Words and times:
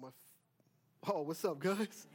My, 0.00 0.08
oh, 1.08 1.22
what's 1.22 1.44
up, 1.44 1.58
guys? 1.58 2.06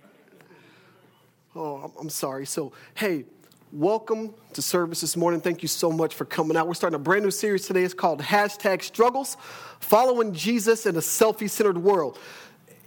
Oh, 1.55 1.91
I'm, 1.99 2.09
sorry. 2.09 2.45
So, 2.45 2.71
hey, 2.95 3.25
welcome 3.71 4.33
to 4.53 4.61
service 4.61 5.01
this 5.01 5.17
morning. 5.17 5.41
Thank 5.41 5.61
you 5.61 5.67
so 5.67 5.91
much 5.91 6.13
for 6.13 6.25
coming 6.25 6.55
out. 6.55 6.67
We're 6.67 6.75
starting 6.75 6.95
a 6.95 6.99
brand 6.99 7.23
new 7.23 7.31
series 7.31 7.65
today. 7.65 7.83
It's 7.83 7.93
called 7.93 8.21
Hashtag 8.21 8.83
Struggles 8.83 9.37
Following 9.79 10.33
Jesus 10.33 10.85
in 10.85 10.95
a 10.95 10.99
Selfie 10.99 11.49
Centered 11.49 11.77
World. 11.77 12.19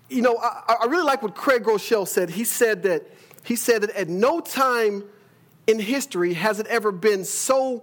You 0.09 0.23
know, 0.23 0.39
I, 0.39 0.77
I 0.83 0.87
really 0.87 1.05
like 1.05 1.23
what 1.23 1.35
Craig 1.35 1.65
Groeschel 1.65 2.07
said. 2.07 2.31
He 2.31 2.45
said 2.45 2.85
that 2.85 3.07
he 3.43 3.57
said 3.57 3.83
that 3.83 3.91
at 3.91 4.09
no 4.09 4.41
time 4.41 5.05
in 5.67 5.79
history 5.79 6.35
has 6.35 6.61
it 6.61 6.67
ever 6.67 6.93
been 6.93 7.25
so 7.25 7.83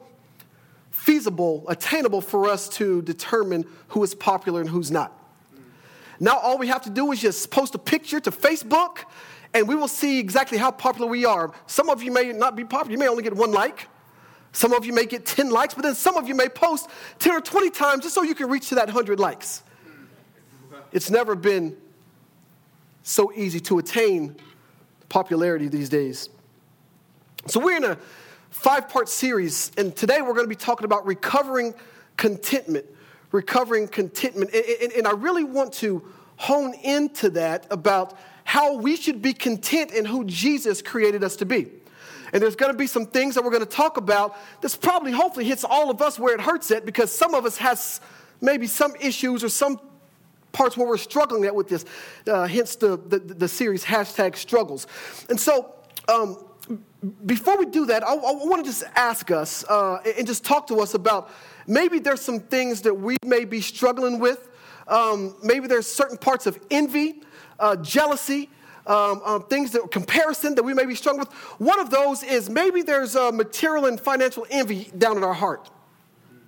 feasible, 0.91 1.65
attainable 1.67 2.21
for 2.21 2.49
us 2.49 2.69
to 2.69 3.01
determine 3.01 3.65
who 3.89 4.03
is 4.03 4.13
popular 4.13 4.61
and 4.61 4.69
who's 4.69 4.91
not. 4.91 5.13
Now, 6.19 6.37
all 6.39 6.57
we 6.57 6.67
have 6.67 6.81
to 6.83 6.89
do 6.89 7.11
is 7.11 7.21
just 7.21 7.51
post 7.51 7.75
a 7.75 7.77
picture 7.77 8.19
to 8.19 8.31
Facebook, 8.31 8.99
and 9.53 9.67
we 9.67 9.75
will 9.75 9.87
see 9.87 10.19
exactly 10.19 10.57
how 10.57 10.71
popular 10.71 11.07
we 11.07 11.25
are. 11.25 11.51
Some 11.67 11.89
of 11.89 12.01
you 12.01 12.11
may 12.11 12.31
not 12.31 12.55
be 12.55 12.63
popular, 12.63 12.91
you 12.91 12.97
may 12.97 13.07
only 13.07 13.23
get 13.23 13.35
one 13.35 13.51
like. 13.51 13.87
Some 14.51 14.73
of 14.73 14.85
you 14.85 14.93
may 14.93 15.05
get 15.05 15.25
10 15.25 15.51
likes, 15.51 15.75
but 15.75 15.83
then 15.83 15.93
some 15.93 16.17
of 16.17 16.27
you 16.27 16.33
may 16.33 16.49
post 16.49 16.89
10 17.19 17.33
or 17.35 17.41
20 17.41 17.69
times 17.69 18.03
just 18.03 18.15
so 18.15 18.23
you 18.23 18.33
can 18.33 18.49
reach 18.49 18.69
to 18.69 18.75
that 18.75 18.87
100 18.87 19.19
likes. 19.19 19.61
It's 20.91 21.11
never 21.11 21.35
been 21.35 21.77
so 23.03 23.31
easy 23.33 23.59
to 23.61 23.77
attain 23.77 24.35
popularity 25.09 25.67
these 25.67 25.89
days. 25.89 26.29
So, 27.45 27.59
we're 27.59 27.77
in 27.77 27.83
a 27.83 27.97
five 28.49 28.89
part 28.89 29.09
series, 29.09 29.71
and 29.77 29.95
today 29.95 30.21
we're 30.21 30.33
going 30.33 30.45
to 30.45 30.49
be 30.49 30.55
talking 30.55 30.85
about 30.85 31.05
recovering 31.05 31.75
contentment. 32.17 32.85
Recovering 33.31 33.87
contentment. 33.87 34.53
And, 34.53 34.65
and, 34.81 34.91
and 34.93 35.07
I 35.07 35.11
really 35.11 35.43
want 35.43 35.73
to 35.75 36.03
hone 36.37 36.73
into 36.75 37.29
that 37.31 37.67
about 37.69 38.17
how 38.43 38.77
we 38.77 38.95
should 38.95 39.21
be 39.21 39.33
content 39.33 39.91
in 39.91 40.05
who 40.05 40.23
Jesus 40.23 40.81
created 40.81 41.23
us 41.23 41.35
to 41.37 41.45
be. 41.45 41.67
And 42.33 42.41
there's 42.41 42.55
going 42.55 42.71
to 42.71 42.77
be 42.77 42.87
some 42.87 43.05
things 43.05 43.35
that 43.35 43.43
we're 43.43 43.51
going 43.51 43.63
to 43.63 43.69
talk 43.69 43.97
about 43.97 44.37
that's 44.61 44.75
probably, 44.75 45.11
hopefully, 45.11 45.45
hits 45.45 45.63
all 45.63 45.89
of 45.89 46.01
us 46.01 46.19
where 46.19 46.33
it 46.33 46.41
hurts 46.41 46.71
it 46.71 46.85
because 46.85 47.11
some 47.11 47.33
of 47.33 47.45
us 47.45 47.57
has 47.57 48.01
maybe 48.41 48.67
some 48.67 48.95
issues 48.99 49.43
or 49.43 49.49
some 49.49 49.79
parts 50.51 50.77
where 50.77 50.87
we're 50.87 50.97
struggling 50.97 51.45
at 51.45 51.55
with 51.55 51.69
this. 51.69 51.85
Uh, 52.27 52.45
hence 52.45 52.75
the, 52.75 52.97
the, 53.07 53.19
the 53.19 53.47
series 53.47 53.83
hashtag 53.83 54.35
struggles. 54.35 54.87
And 55.29 55.39
so, 55.39 55.73
um, 56.09 56.43
before 57.25 57.57
we 57.57 57.65
do 57.65 57.85
that, 57.85 58.03
I, 58.03 58.13
I 58.13 58.15
want 58.15 58.63
to 58.65 58.69
just 58.69 58.83
ask 58.95 59.31
us 59.31 59.63
uh, 59.65 59.99
and 60.17 60.25
just 60.25 60.43
talk 60.43 60.67
to 60.67 60.79
us 60.81 60.93
about 60.93 61.29
maybe 61.67 61.99
there's 61.99 62.21
some 62.21 62.39
things 62.39 62.81
that 62.81 62.93
we 62.93 63.17
may 63.23 63.45
be 63.45 63.61
struggling 63.61 64.19
with. 64.19 64.49
Um, 64.87 65.35
maybe 65.43 65.67
there's 65.67 65.87
certain 65.87 66.17
parts 66.17 66.47
of 66.47 66.57
envy, 66.71 67.21
uh, 67.59 67.75
jealousy, 67.77 68.49
um, 68.85 69.21
um, 69.25 69.43
things 69.43 69.71
that 69.71 69.91
comparison 69.91 70.55
that 70.55 70.63
we 70.63 70.73
may 70.73 70.85
be 70.85 70.95
struggling 70.95 71.27
with. 71.27 71.33
One 71.59 71.79
of 71.79 71.89
those 71.89 72.23
is 72.23 72.49
maybe 72.49 72.81
there's 72.81 73.15
a 73.15 73.31
material 73.31 73.85
and 73.85 73.99
financial 73.99 74.47
envy 74.49 74.85
down 74.97 75.17
in 75.17 75.23
our 75.23 75.33
heart. 75.33 75.69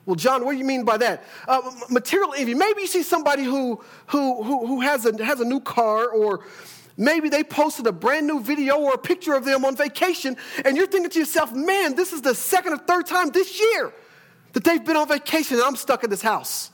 Well, 0.06 0.16
John, 0.16 0.45
what 0.45 0.53
do 0.53 0.58
you 0.58 0.66
mean 0.66 0.86
by 0.86 0.97
that? 0.97 1.23
Uh, 1.47 1.70
material 1.90 2.34
envy. 2.36 2.53
Maybe 2.53 2.81
you 2.81 2.88
see 2.88 3.03
somebody 3.03 3.44
who, 3.44 3.84
who, 4.08 4.42
who, 4.42 4.66
who 4.66 4.81
has, 4.81 5.06
a, 5.06 5.23
has 5.23 5.42
a 5.42 5.45
new 5.45 5.59
car 5.59 6.08
or 6.08 6.45
Maybe 7.00 7.30
they 7.30 7.45
posted 7.45 7.88
a 7.88 7.94
brand 7.94 8.28
new 8.28 8.42
video 8.42 8.78
or 8.78 8.94
a 8.94 8.97
picture 8.97 9.34
of 9.34 9.45
them 9.45 9.64
on 9.64 9.73
vacation, 9.73 10.36
and 10.66 10.75
you're 10.75 10.86
thinking 10.86 11.09
to 11.12 11.20
yourself, 11.20 11.53
man, 11.53 11.95
this 11.95 12.12
is 12.12 12.22
the 12.22 12.36
second 12.36 12.73
or 12.73 12.78
third 12.78 13.06
time 13.06 13.30
this 13.30 13.58
year 13.58 13.94
that 14.53 14.64
they've 14.64 14.83
been 14.83 14.97
on 14.97 15.08
vacation 15.08 15.58
and 15.58 15.66
I'm 15.66 15.75
stuck 15.75 16.03
in 16.03 16.09
this 16.09 16.22
house. 16.22 16.72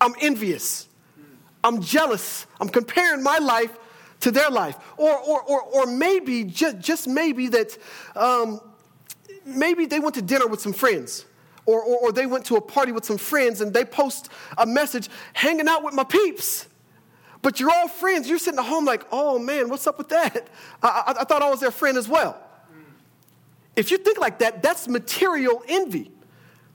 I'm 0.00 0.14
envious. 0.20 0.88
I'm 1.64 1.82
jealous. 1.82 2.46
I'm 2.60 2.68
comparing 2.68 3.22
my 3.22 3.38
life 3.38 3.76
to 4.20 4.30
their 4.30 4.50
life. 4.50 4.76
Or, 4.96 5.16
or, 5.18 5.42
or, 5.42 5.62
or 5.62 5.86
maybe, 5.86 6.44
just, 6.44 6.78
just 6.78 7.08
maybe, 7.08 7.48
that 7.48 7.76
um, 8.14 8.60
maybe 9.44 9.86
they 9.86 10.00
went 10.00 10.14
to 10.14 10.22
dinner 10.22 10.46
with 10.46 10.60
some 10.60 10.72
friends. 10.72 11.26
Or, 11.66 11.82
or, 11.82 11.98
or 11.98 12.12
they 12.12 12.26
went 12.26 12.46
to 12.46 12.56
a 12.56 12.60
party 12.60 12.92
with 12.92 13.04
some 13.04 13.18
friends 13.18 13.60
and 13.60 13.74
they 13.74 13.84
post 13.84 14.30
a 14.56 14.64
message, 14.64 15.08
hanging 15.34 15.68
out 15.68 15.84
with 15.84 15.94
my 15.94 16.04
peeps. 16.04 16.66
But 17.42 17.60
you're 17.60 17.70
all 17.70 17.88
friends. 17.88 18.28
You're 18.28 18.38
sitting 18.38 18.58
at 18.58 18.66
home 18.66 18.84
like, 18.84 19.04
oh 19.12 19.38
man, 19.38 19.68
what's 19.68 19.86
up 19.86 19.98
with 19.98 20.08
that? 20.08 20.48
I, 20.82 20.88
I, 20.88 21.20
I 21.20 21.24
thought 21.24 21.42
I 21.42 21.50
was 21.50 21.60
their 21.60 21.70
friend 21.70 21.98
as 21.98 22.08
well. 22.08 22.40
If 23.76 23.90
you 23.90 23.98
think 23.98 24.18
like 24.18 24.38
that, 24.40 24.62
that's 24.62 24.88
material 24.88 25.62
envy. 25.68 26.10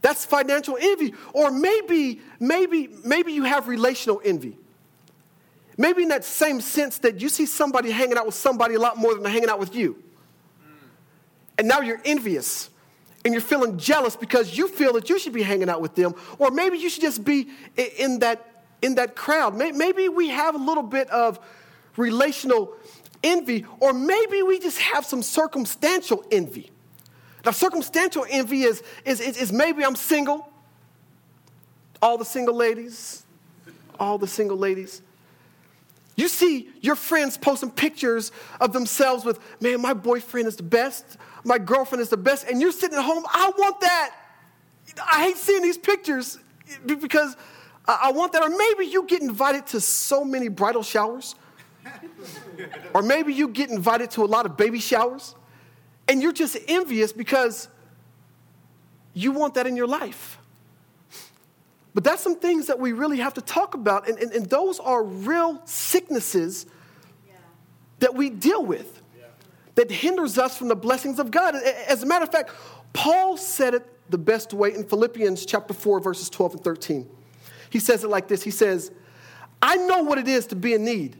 That's 0.03 0.25
financial 0.25 0.77
envy. 0.79 1.15
Or 1.31 1.49
maybe, 1.49 2.21
maybe, 2.39 2.89
maybe 3.03 3.31
you 3.31 3.45
have 3.45 3.67
relational 3.67 4.21
envy. 4.23 4.57
Maybe 5.77 6.03
in 6.03 6.09
that 6.09 6.25
same 6.25 6.61
sense 6.61 6.99
that 6.99 7.21
you 7.21 7.29
see 7.29 7.47
somebody 7.47 7.89
hanging 7.89 8.17
out 8.17 8.27
with 8.27 8.35
somebody 8.35 8.75
a 8.75 8.79
lot 8.79 8.97
more 8.97 9.13
than 9.15 9.23
they're 9.23 9.31
hanging 9.31 9.49
out 9.49 9.59
with 9.59 9.73
you. 9.73 9.97
And 11.57 11.67
now 11.67 11.79
you're 11.79 12.01
envious 12.03 12.69
and 13.23 13.33
you're 13.33 13.41
feeling 13.41 13.77
jealous 13.77 14.15
because 14.17 14.57
you 14.57 14.67
feel 14.67 14.93
that 14.93 15.09
you 15.09 15.17
should 15.17 15.33
be 15.33 15.41
hanging 15.41 15.69
out 15.69 15.81
with 15.81 15.95
them. 15.95 16.13
Or 16.37 16.51
maybe 16.51 16.77
you 16.77 16.89
should 16.89 17.01
just 17.01 17.23
be 17.23 17.47
in 17.97 18.19
that 18.19 18.49
in 18.81 18.95
that 18.95 19.15
crowd. 19.15 19.55
Maybe 19.55 20.09
we 20.09 20.27
have 20.27 20.55
a 20.55 20.57
little 20.57 20.83
bit 20.83 21.09
of 21.09 21.39
relational 21.95 22.75
envy, 23.23 23.65
or 23.79 23.93
maybe 23.93 24.43
we 24.43 24.59
just 24.59 24.77
have 24.79 25.05
some 25.05 25.23
circumstantial 25.23 26.25
envy. 26.29 26.72
Now, 27.45 27.51
circumstantial 27.51 28.25
envy 28.29 28.63
is, 28.63 28.81
is, 29.05 29.19
is, 29.19 29.37
is 29.37 29.51
maybe 29.51 29.83
I'm 29.83 29.95
single, 29.95 30.49
all 32.01 32.17
the 32.17 32.25
single 32.25 32.55
ladies, 32.55 33.25
all 33.99 34.17
the 34.17 34.27
single 34.27 34.57
ladies. 34.57 35.01
You 36.15 36.27
see 36.27 36.69
your 36.81 36.95
friends 36.95 37.37
posting 37.37 37.71
pictures 37.71 38.31
of 38.61 38.71
themselves 38.71 39.25
with, 39.25 39.39
man, 39.59 39.81
my 39.81 39.93
boyfriend 39.93 40.47
is 40.47 40.55
the 40.55 40.63
best, 40.63 41.17
my 41.43 41.57
girlfriend 41.57 42.01
is 42.01 42.09
the 42.09 42.17
best, 42.17 42.47
and 42.47 42.61
you're 42.61 42.71
sitting 42.71 42.97
at 42.97 43.03
home, 43.03 43.25
I 43.27 43.51
want 43.57 43.81
that. 43.81 44.15
I 44.99 45.23
hate 45.23 45.37
seeing 45.37 45.63
these 45.63 45.77
pictures 45.77 46.37
because 46.85 47.35
I 47.85 48.11
want 48.11 48.33
that. 48.33 48.43
Or 48.43 48.49
maybe 48.49 48.85
you 48.85 49.03
get 49.03 49.21
invited 49.21 49.65
to 49.67 49.81
so 49.81 50.23
many 50.23 50.47
bridal 50.47 50.83
showers. 50.83 51.35
or 52.93 53.01
maybe 53.01 53.33
you 53.33 53.47
get 53.47 53.69
invited 53.69 54.11
to 54.11 54.23
a 54.23 54.25
lot 54.25 54.45
of 54.45 54.55
baby 54.55 54.79
showers. 54.79 55.35
And 56.07 56.21
you're 56.21 56.33
just 56.33 56.57
envious 56.67 57.13
because 57.13 57.67
you 59.13 59.31
want 59.31 59.53
that 59.55 59.67
in 59.67 59.75
your 59.75 59.87
life. 59.87 60.37
But 61.93 62.03
that's 62.03 62.23
some 62.23 62.35
things 62.37 62.67
that 62.67 62.79
we 62.79 62.91
really 62.91 63.19
have 63.19 63.35
to 63.35 63.41
talk 63.41 63.75
about. 63.75 64.09
And, 64.09 64.17
and, 64.17 64.31
and 64.31 64.49
those 64.49 64.79
are 64.79 65.03
real 65.03 65.61
sicknesses 65.65 66.65
yeah. 67.27 67.35
that 67.99 68.15
we 68.15 68.29
deal 68.29 68.65
with 68.65 69.01
yeah. 69.17 69.25
that 69.75 69.91
hinders 69.91 70.37
us 70.37 70.57
from 70.57 70.69
the 70.69 70.75
blessings 70.75 71.19
of 71.19 71.29
God. 71.29 71.55
As 71.55 72.01
a 72.01 72.05
matter 72.05 72.23
of 72.23 72.31
fact, 72.31 72.51
Paul 72.93 73.37
said 73.37 73.75
it 73.75 73.87
the 74.09 74.17
best 74.17 74.53
way 74.53 74.73
in 74.73 74.83
Philippians 74.83 75.45
chapter 75.45 75.73
4, 75.73 75.99
verses 75.99 76.29
12 76.29 76.55
and 76.55 76.63
13. 76.63 77.09
He 77.69 77.79
says 77.79 78.03
it 78.03 78.09
like 78.09 78.27
this 78.27 78.43
He 78.43 78.51
says, 78.51 78.91
I 79.61 79.77
know 79.77 80.03
what 80.03 80.17
it 80.17 80.27
is 80.27 80.47
to 80.47 80.55
be 80.55 80.73
in 80.73 80.83
need, 80.83 81.15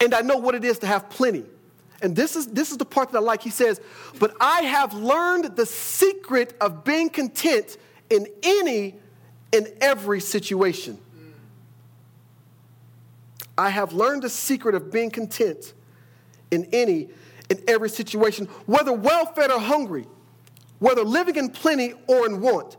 and 0.00 0.14
I 0.14 0.20
know 0.22 0.36
what 0.38 0.54
it 0.54 0.64
is 0.64 0.78
to 0.80 0.86
have 0.86 1.10
plenty. 1.10 1.44
And 2.02 2.16
this 2.16 2.36
is, 2.36 2.46
this 2.46 2.70
is 2.70 2.78
the 2.78 2.84
part 2.84 3.12
that 3.12 3.18
I 3.18 3.20
like. 3.20 3.42
He 3.42 3.50
says, 3.50 3.80
But 4.18 4.34
I 4.40 4.62
have 4.62 4.94
learned 4.94 5.56
the 5.56 5.66
secret 5.66 6.56
of 6.60 6.84
being 6.84 7.10
content 7.10 7.76
in 8.08 8.26
any 8.42 8.94
and 9.52 9.68
every 9.80 10.20
situation. 10.20 10.98
I 13.58 13.68
have 13.68 13.92
learned 13.92 14.22
the 14.22 14.30
secret 14.30 14.74
of 14.74 14.90
being 14.90 15.10
content 15.10 15.74
in 16.50 16.66
any 16.72 17.10
and 17.50 17.62
every 17.68 17.90
situation, 17.90 18.46
whether 18.66 18.92
well 18.92 19.26
fed 19.26 19.50
or 19.50 19.60
hungry, 19.60 20.06
whether 20.78 21.02
living 21.02 21.36
in 21.36 21.50
plenty 21.50 21.94
or 22.06 22.26
in 22.26 22.40
want. 22.40 22.76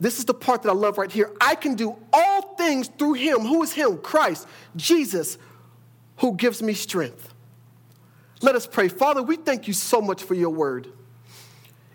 This 0.00 0.18
is 0.18 0.24
the 0.24 0.34
part 0.34 0.62
that 0.62 0.70
I 0.70 0.74
love 0.74 0.98
right 0.98 1.10
here. 1.10 1.32
I 1.40 1.54
can 1.54 1.74
do 1.74 1.96
all 2.12 2.54
things 2.54 2.88
through 2.98 3.14
him. 3.14 3.40
Who 3.40 3.62
is 3.62 3.72
him? 3.72 3.98
Christ, 3.98 4.46
Jesus, 4.76 5.38
who 6.18 6.34
gives 6.34 6.62
me 6.62 6.72
strength. 6.72 7.34
Let 8.40 8.54
us 8.54 8.66
pray. 8.66 8.88
Father, 8.88 9.22
we 9.22 9.36
thank 9.36 9.66
you 9.66 9.74
so 9.74 10.00
much 10.00 10.22
for 10.22 10.34
your 10.34 10.50
word. 10.50 10.88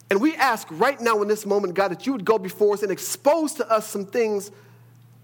And 0.09 0.21
we 0.21 0.35
ask 0.35 0.67
right 0.71 0.99
now 0.99 1.21
in 1.21 1.27
this 1.27 1.45
moment, 1.45 1.73
God, 1.73 1.89
that 1.89 2.05
you 2.05 2.11
would 2.11 2.25
go 2.25 2.37
before 2.37 2.73
us 2.73 2.83
and 2.83 2.91
expose 2.91 3.53
to 3.53 3.69
us 3.71 3.87
some 3.87 4.05
things 4.05 4.51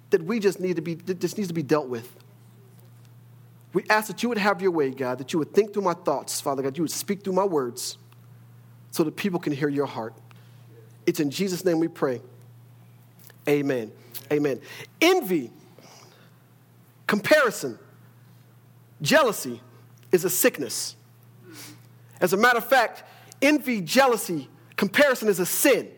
that 0.09 0.23
we 0.23 0.39
just 0.39 0.59
need 0.59 0.77
to 0.77 0.81
be, 0.81 0.95
that 0.95 1.19
just 1.19 1.37
needs 1.37 1.49
to 1.49 1.53
be 1.53 1.63
dealt 1.63 1.87
with. 1.87 2.15
We 3.73 3.83
ask 3.89 4.07
that 4.07 4.23
you 4.23 4.29
would 4.29 4.39
have 4.39 4.61
your 4.61 4.71
way, 4.71 4.89
God, 4.89 5.19
that 5.19 5.31
you 5.31 5.39
would 5.39 5.53
think 5.53 5.73
through 5.73 5.83
my 5.83 5.93
thoughts, 5.93 6.41
Father 6.41 6.63
God, 6.63 6.77
you 6.77 6.83
would 6.83 6.91
speak 6.91 7.23
through 7.23 7.33
my 7.33 7.43
words 7.43 7.97
so 8.91 9.03
that 9.03 9.15
people 9.15 9.39
can 9.39 9.53
hear 9.53 9.69
your 9.69 9.85
heart. 9.85 10.15
It's 11.05 11.19
in 11.19 11.29
Jesus' 11.29 11.63
name 11.63 11.79
we 11.79 11.87
pray. 11.87 12.21
Amen. 13.47 13.91
Amen. 14.31 14.59
Envy, 15.01 15.51
comparison, 17.05 17.77
jealousy 19.01 19.61
is 20.11 20.25
a 20.25 20.29
sickness. 20.29 20.95
As 22.21 22.33
a 22.33 22.37
matter 22.37 22.57
of 22.57 22.67
fact, 22.67 23.03
envy, 23.41 23.81
jealousy, 23.81 24.49
comparison 24.75 25.27
is 25.27 25.39
a 25.39 25.45
sin. 25.45 25.89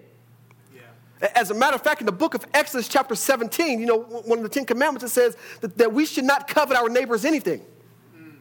As 1.35 1.51
a 1.51 1.53
matter 1.53 1.75
of 1.75 1.83
fact, 1.83 2.01
in 2.01 2.07
the 2.07 2.12
book 2.12 2.33
of 2.33 2.45
Exodus, 2.53 2.88
chapter 2.88 3.13
17, 3.13 3.79
you 3.79 3.85
know, 3.85 4.00
one 4.00 4.39
of 4.39 4.44
the 4.44 4.50
Ten 4.50 4.65
Commandments, 4.65 5.03
it 5.03 5.09
says 5.09 5.38
that, 5.62 5.77
that 5.77 5.94
we 5.94 6.06
should 6.06 6.23
not 6.23 6.47
covet 6.47 6.75
our 6.75 6.89
neighbor's 6.89 7.25
anything. 7.25 7.62
Mm. 8.18 8.33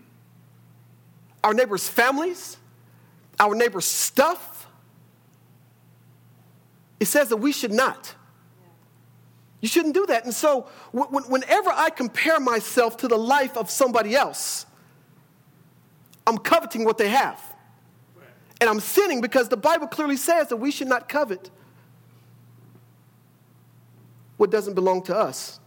Our 1.45 1.53
neighbor's 1.53 1.87
families, 1.87 2.57
our 3.39 3.55
neighbor's 3.55 3.85
stuff. 3.85 4.67
It 6.99 7.07
says 7.07 7.29
that 7.29 7.37
we 7.37 7.53
should 7.53 7.73
not. 7.73 8.15
You 9.61 9.69
shouldn't 9.69 9.95
do 9.95 10.07
that. 10.07 10.25
And 10.25 10.35
so, 10.35 10.63
whenever 10.93 11.71
I 11.71 11.91
compare 11.91 12.41
myself 12.41 12.97
to 12.99 13.09
the 13.09 13.19
life 13.19 13.59
of 13.59 13.69
somebody 13.69 14.15
else, 14.15 14.65
I'm 16.27 16.39
coveting 16.39 16.85
what 16.85 16.97
they 16.97 17.09
have. 17.09 17.41
And 18.61 18.69
I'm 18.69 18.81
sinning 18.81 19.21
because 19.21 19.49
the 19.49 19.57
Bible 19.57 19.87
clearly 19.87 20.17
says 20.17 20.49
that 20.49 20.57
we 20.57 20.71
should 20.71 20.89
not 20.89 21.09
covet 21.09 21.51
what 24.37 24.51
doesn't 24.51 24.75
belong 24.75 25.03
to 25.05 25.17
us. 25.17 25.61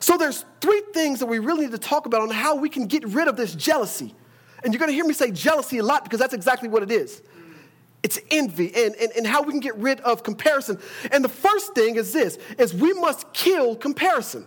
So 0.00 0.16
there's 0.16 0.44
three 0.60 0.82
things 0.92 1.20
that 1.20 1.26
we 1.26 1.38
really 1.38 1.62
need 1.62 1.72
to 1.72 1.78
talk 1.78 2.06
about 2.06 2.20
on 2.22 2.30
how 2.30 2.56
we 2.56 2.68
can 2.68 2.86
get 2.86 3.04
rid 3.06 3.28
of 3.28 3.36
this 3.36 3.54
jealousy. 3.54 4.14
And 4.62 4.72
you're 4.72 4.78
going 4.78 4.90
to 4.90 4.94
hear 4.94 5.04
me 5.04 5.14
say 5.14 5.30
jealousy 5.30 5.78
a 5.78 5.82
lot 5.82 6.04
because 6.04 6.18
that's 6.18 6.34
exactly 6.34 6.68
what 6.68 6.82
it 6.82 6.90
is. 6.90 7.22
It's 8.02 8.18
envy 8.30 8.72
and, 8.74 8.94
and, 8.96 9.12
and 9.12 9.26
how 9.26 9.42
we 9.42 9.52
can 9.52 9.60
get 9.60 9.76
rid 9.76 10.00
of 10.00 10.22
comparison. 10.22 10.78
And 11.10 11.24
the 11.24 11.28
first 11.28 11.74
thing 11.74 11.96
is 11.96 12.12
this 12.12 12.38
is 12.58 12.74
we 12.74 12.92
must 12.92 13.32
kill 13.32 13.76
comparison. 13.76 14.46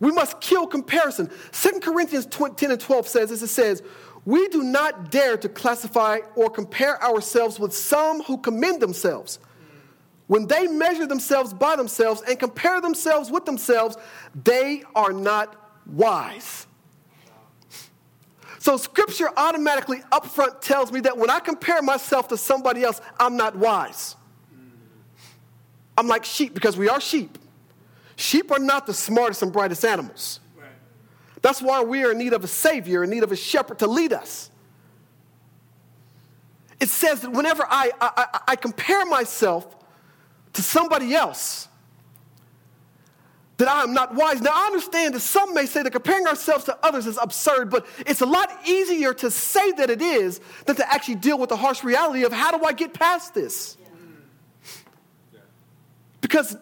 We 0.00 0.12
must 0.12 0.40
kill 0.40 0.66
comparison. 0.66 1.30
2 1.52 1.80
Corinthians 1.80 2.26
10 2.26 2.70
and 2.70 2.80
12 2.80 3.08
says 3.08 3.30
this 3.30 3.42
it 3.42 3.48
says, 3.48 3.82
We 4.24 4.48
do 4.48 4.62
not 4.62 5.10
dare 5.10 5.36
to 5.36 5.48
classify 5.48 6.20
or 6.34 6.48
compare 6.48 7.02
ourselves 7.02 7.58
with 7.58 7.74
some 7.74 8.22
who 8.22 8.38
commend 8.38 8.80
themselves. 8.80 9.38
When 10.26 10.46
they 10.46 10.66
measure 10.66 11.06
themselves 11.06 11.52
by 11.52 11.76
themselves 11.76 12.22
and 12.22 12.38
compare 12.38 12.80
themselves 12.80 13.30
with 13.30 13.44
themselves, 13.44 13.96
they 14.42 14.82
are 14.94 15.12
not 15.12 15.56
wise. 15.86 16.66
So, 18.58 18.78
scripture 18.78 19.28
automatically 19.36 19.98
upfront 20.10 20.62
tells 20.62 20.90
me 20.90 21.00
that 21.00 21.18
when 21.18 21.28
I 21.28 21.40
compare 21.40 21.82
myself 21.82 22.28
to 22.28 22.38
somebody 22.38 22.82
else, 22.82 23.02
I'm 23.20 23.36
not 23.36 23.54
wise. 23.56 24.16
I'm 25.98 26.08
like 26.08 26.24
sheep 26.24 26.54
because 26.54 26.78
we 26.78 26.88
are 26.88 27.00
sheep. 27.00 27.36
Sheep 28.16 28.50
are 28.50 28.58
not 28.58 28.86
the 28.86 28.94
smartest 28.94 29.42
and 29.42 29.52
brightest 29.52 29.84
animals. 29.84 30.40
That's 31.44 31.60
why 31.60 31.82
we 31.82 32.02
are 32.04 32.12
in 32.12 32.16
need 32.16 32.32
of 32.32 32.42
a 32.42 32.46
savior, 32.46 33.04
in 33.04 33.10
need 33.10 33.22
of 33.22 33.30
a 33.30 33.36
shepherd 33.36 33.80
to 33.80 33.86
lead 33.86 34.14
us. 34.14 34.48
It 36.80 36.88
says 36.88 37.20
that 37.20 37.32
whenever 37.32 37.66
I, 37.68 37.90
I, 38.00 38.40
I 38.48 38.56
compare 38.56 39.04
myself 39.04 39.76
to 40.54 40.62
somebody 40.62 41.14
else 41.14 41.68
that 43.58 43.68
I 43.68 43.82
am 43.82 43.92
not 43.92 44.14
wise. 44.14 44.40
Now, 44.40 44.52
I 44.54 44.64
understand 44.68 45.14
that 45.16 45.20
some 45.20 45.52
may 45.52 45.66
say 45.66 45.82
that 45.82 45.90
comparing 45.90 46.26
ourselves 46.26 46.64
to 46.64 46.78
others 46.82 47.06
is 47.06 47.18
absurd, 47.20 47.68
but 47.68 47.86
it's 48.06 48.22
a 48.22 48.26
lot 48.26 48.50
easier 48.66 49.12
to 49.12 49.30
say 49.30 49.70
that 49.72 49.90
it 49.90 50.00
is 50.00 50.40
than 50.64 50.76
to 50.76 50.90
actually 50.90 51.16
deal 51.16 51.38
with 51.38 51.50
the 51.50 51.58
harsh 51.58 51.84
reality 51.84 52.24
of 52.24 52.32
how 52.32 52.56
do 52.56 52.64
I 52.64 52.72
get 52.72 52.94
past 52.94 53.34
this? 53.34 53.76
Because 56.22 56.56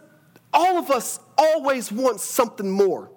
all 0.53 0.77
of 0.77 0.91
us 0.91 1.21
always 1.39 1.93
want 1.93 2.19
something 2.19 2.69
more. 2.69 3.12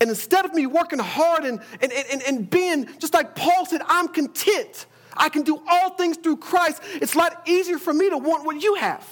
And 0.00 0.08
instead 0.08 0.46
of 0.46 0.54
me 0.54 0.66
working 0.66 0.98
hard 0.98 1.44
and, 1.44 1.60
and, 1.82 1.92
and, 1.92 2.22
and 2.22 2.50
being, 2.50 2.88
just 2.98 3.12
like 3.12 3.34
Paul 3.34 3.66
said, 3.66 3.82
I'm 3.86 4.08
content. 4.08 4.86
I 5.14 5.28
can 5.28 5.42
do 5.42 5.62
all 5.68 5.90
things 5.90 6.16
through 6.16 6.38
Christ. 6.38 6.82
It's 6.94 7.14
a 7.14 7.18
lot 7.18 7.42
easier 7.46 7.78
for 7.78 7.92
me 7.92 8.08
to 8.08 8.16
want 8.16 8.46
what 8.46 8.62
you 8.62 8.76
have 8.76 9.06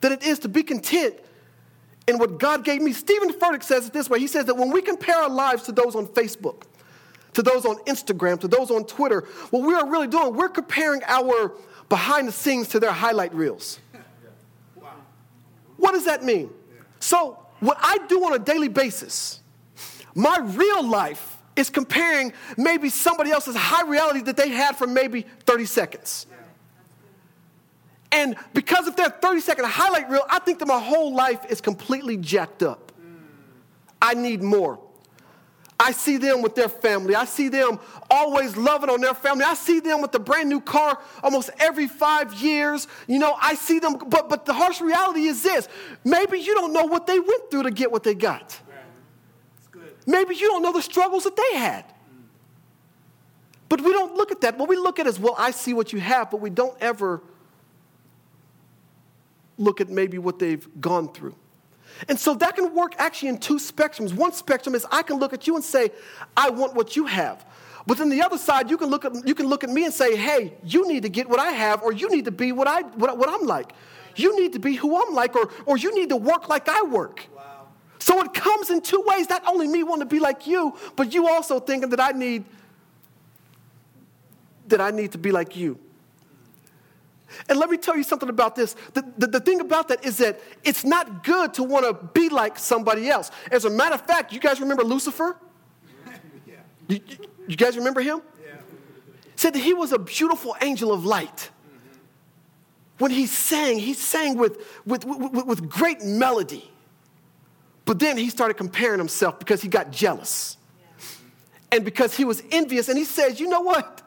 than 0.00 0.12
it 0.12 0.22
is 0.22 0.40
to 0.40 0.48
be 0.48 0.62
content 0.62 1.14
in 2.06 2.18
what 2.18 2.38
God 2.38 2.62
gave 2.62 2.82
me. 2.82 2.92
Steven 2.92 3.32
Furtick 3.32 3.62
says 3.62 3.86
it 3.86 3.94
this 3.94 4.10
way 4.10 4.18
He 4.18 4.26
says 4.26 4.44
that 4.44 4.54
when 4.54 4.70
we 4.70 4.82
compare 4.82 5.16
our 5.16 5.30
lives 5.30 5.62
to 5.64 5.72
those 5.72 5.96
on 5.96 6.06
Facebook, 6.08 6.64
to 7.32 7.42
those 7.42 7.64
on 7.64 7.76
Instagram, 7.84 8.38
to 8.40 8.48
those 8.48 8.70
on 8.70 8.84
Twitter, 8.84 9.22
what 9.50 9.66
we 9.66 9.74
are 9.74 9.88
really 9.88 10.06
doing, 10.06 10.34
we're 10.34 10.50
comparing 10.50 11.02
our 11.06 11.54
behind 11.88 12.28
the 12.28 12.32
scenes 12.32 12.68
to 12.68 12.80
their 12.80 12.92
highlight 12.92 13.34
reels. 13.34 13.78
What 15.76 15.92
does 15.92 16.04
that 16.04 16.22
mean? 16.22 16.50
So, 17.00 17.38
what 17.60 17.78
I 17.80 17.98
do 18.08 18.24
on 18.24 18.34
a 18.34 18.38
daily 18.38 18.68
basis, 18.68 19.40
my 20.14 20.38
real 20.42 20.86
life 20.86 21.38
is 21.56 21.70
comparing 21.70 22.32
maybe 22.56 22.88
somebody 22.88 23.30
else's 23.30 23.56
high 23.56 23.88
reality 23.88 24.20
that 24.22 24.36
they 24.36 24.48
had 24.48 24.76
for 24.76 24.86
maybe 24.86 25.26
30 25.46 25.64
seconds. 25.66 26.26
And 28.10 28.36
because 28.52 28.86
of 28.86 28.96
that 28.96 29.20
30 29.20 29.40
second 29.40 29.66
highlight 29.66 30.08
reel, 30.08 30.24
I 30.28 30.38
think 30.38 30.60
that 30.60 30.66
my 30.66 30.78
whole 30.78 31.14
life 31.14 31.50
is 31.50 31.60
completely 31.60 32.16
jacked 32.16 32.62
up. 32.62 32.92
I 34.00 34.14
need 34.14 34.42
more. 34.42 34.78
I 35.84 35.92
see 35.92 36.16
them 36.16 36.40
with 36.40 36.54
their 36.54 36.70
family. 36.70 37.14
I 37.14 37.26
see 37.26 37.50
them 37.50 37.78
always 38.10 38.56
loving 38.56 38.88
on 38.88 39.02
their 39.02 39.12
family. 39.12 39.44
I 39.44 39.52
see 39.52 39.80
them 39.80 40.00
with 40.00 40.14
a 40.14 40.18
brand 40.18 40.48
new 40.48 40.62
car 40.62 40.98
almost 41.22 41.50
every 41.58 41.86
five 41.86 42.32
years. 42.32 42.88
You 43.06 43.18
know, 43.18 43.36
I 43.38 43.54
see 43.54 43.80
them, 43.80 43.98
but, 44.08 44.30
but 44.30 44.46
the 44.46 44.54
harsh 44.54 44.80
reality 44.80 45.24
is 45.24 45.42
this 45.42 45.68
maybe 46.02 46.38
you 46.38 46.54
don't 46.54 46.72
know 46.72 46.86
what 46.86 47.06
they 47.06 47.20
went 47.20 47.50
through 47.50 47.64
to 47.64 47.70
get 47.70 47.92
what 47.92 48.02
they 48.02 48.14
got. 48.14 48.58
Maybe 50.06 50.34
you 50.34 50.48
don't 50.48 50.62
know 50.62 50.72
the 50.72 50.80
struggles 50.80 51.24
that 51.24 51.36
they 51.36 51.58
had. 51.58 51.84
But 53.68 53.82
we 53.82 53.92
don't 53.92 54.14
look 54.14 54.32
at 54.32 54.40
that. 54.40 54.56
What 54.56 54.70
we 54.70 54.76
look 54.76 54.98
at 54.98 55.06
is, 55.06 55.20
well, 55.20 55.34
I 55.36 55.50
see 55.50 55.74
what 55.74 55.92
you 55.92 56.00
have, 56.00 56.30
but 56.30 56.40
we 56.40 56.48
don't 56.48 56.76
ever 56.80 57.22
look 59.58 59.82
at 59.82 59.90
maybe 59.90 60.16
what 60.16 60.38
they've 60.38 60.66
gone 60.80 61.12
through. 61.12 61.36
And 62.08 62.18
so 62.18 62.34
that 62.34 62.56
can 62.56 62.74
work 62.74 62.94
actually 62.98 63.28
in 63.28 63.38
two 63.38 63.56
spectrums. 63.56 64.12
One 64.12 64.32
spectrum 64.32 64.74
is 64.74 64.86
I 64.90 65.02
can 65.02 65.18
look 65.18 65.32
at 65.32 65.46
you 65.46 65.54
and 65.54 65.64
say, 65.64 65.90
I 66.36 66.50
want 66.50 66.74
what 66.74 66.96
you 66.96 67.06
have. 67.06 67.44
But 67.86 67.98
then 67.98 68.08
the 68.08 68.22
other 68.22 68.38
side, 68.38 68.70
you 68.70 68.76
can 68.76 68.88
look 68.88 69.04
at, 69.04 69.26
you 69.26 69.34
can 69.34 69.46
look 69.46 69.62
at 69.62 69.70
me 69.70 69.84
and 69.84 69.92
say, 69.92 70.16
hey, 70.16 70.54
you 70.64 70.88
need 70.88 71.02
to 71.02 71.08
get 71.08 71.28
what 71.28 71.38
I 71.38 71.50
have, 71.50 71.82
or 71.82 71.92
you 71.92 72.10
need 72.10 72.24
to 72.24 72.30
be 72.30 72.50
what, 72.52 72.66
I, 72.66 72.82
what, 72.82 73.16
what 73.18 73.28
I'm 73.28 73.46
like. 73.46 73.72
You 74.16 74.38
need 74.40 74.52
to 74.54 74.58
be 74.58 74.74
who 74.74 75.00
I'm 75.00 75.14
like, 75.14 75.36
or, 75.36 75.50
or 75.66 75.76
you 75.76 75.94
need 75.94 76.08
to 76.08 76.16
work 76.16 76.48
like 76.48 76.68
I 76.68 76.82
work. 76.82 77.26
So 77.98 78.20
it 78.22 78.34
comes 78.34 78.70
in 78.70 78.80
two 78.82 79.02
ways. 79.06 79.28
Not 79.30 79.46
only 79.46 79.66
me 79.66 79.82
wanting 79.82 80.08
to 80.08 80.14
be 80.14 80.20
like 80.20 80.46
you, 80.46 80.76
but 80.94 81.14
you 81.14 81.26
also 81.28 81.58
thinking 81.58 81.90
that 81.90 82.00
I 82.00 82.10
need 82.10 82.44
that 84.68 84.80
I 84.80 84.90
need 84.90 85.12
to 85.12 85.18
be 85.18 85.30
like 85.30 85.56
you. 85.56 85.78
And 87.48 87.58
let 87.58 87.70
me 87.70 87.76
tell 87.76 87.96
you 87.96 88.02
something 88.02 88.28
about 88.28 88.56
this. 88.56 88.74
The, 88.92 89.04
the, 89.18 89.26
the, 89.26 89.40
thing 89.40 89.60
about 89.60 89.88
that 89.88 90.04
is 90.04 90.18
that 90.18 90.40
it's 90.62 90.84
not 90.84 91.24
good 91.24 91.54
to 91.54 91.62
want 91.62 91.86
to 91.86 92.06
be 92.18 92.28
like 92.28 92.58
somebody 92.58 93.08
else. 93.08 93.30
As 93.50 93.64
a 93.64 93.70
matter 93.70 93.94
of 93.94 94.02
fact, 94.02 94.32
you 94.32 94.40
guys 94.40 94.60
remember 94.60 94.84
Lucifer? 94.84 95.36
yeah. 96.46 96.54
you, 96.88 97.00
you, 97.46 97.56
guys 97.56 97.76
remember 97.76 98.00
him? 98.00 98.22
Yeah. 98.44 98.56
Said 99.36 99.54
that 99.54 99.60
he 99.60 99.74
was 99.74 99.92
a 99.92 99.98
beautiful 99.98 100.56
angel 100.62 100.92
of 100.92 101.04
light. 101.04 101.36
Mm-hmm. 101.36 101.98
When 102.98 103.10
he 103.10 103.26
sang, 103.26 103.78
he 103.78 103.94
sang 103.94 104.36
with, 104.36 104.64
with, 104.86 105.04
with, 105.04 105.46
with 105.46 105.68
great 105.68 106.02
melody. 106.02 106.70
But 107.84 107.98
then 107.98 108.16
he 108.16 108.30
started 108.30 108.54
comparing 108.54 108.98
himself 108.98 109.38
because 109.38 109.60
he 109.60 109.68
got 109.68 109.90
jealous. 109.90 110.56
Yeah. 110.80 111.06
And 111.72 111.84
because 111.84 112.16
he 112.16 112.24
was 112.24 112.42
envious. 112.50 112.88
And 112.88 112.96
he 112.96 113.04
says, 113.04 113.40
you 113.40 113.48
know 113.48 113.60
what? 113.60 114.02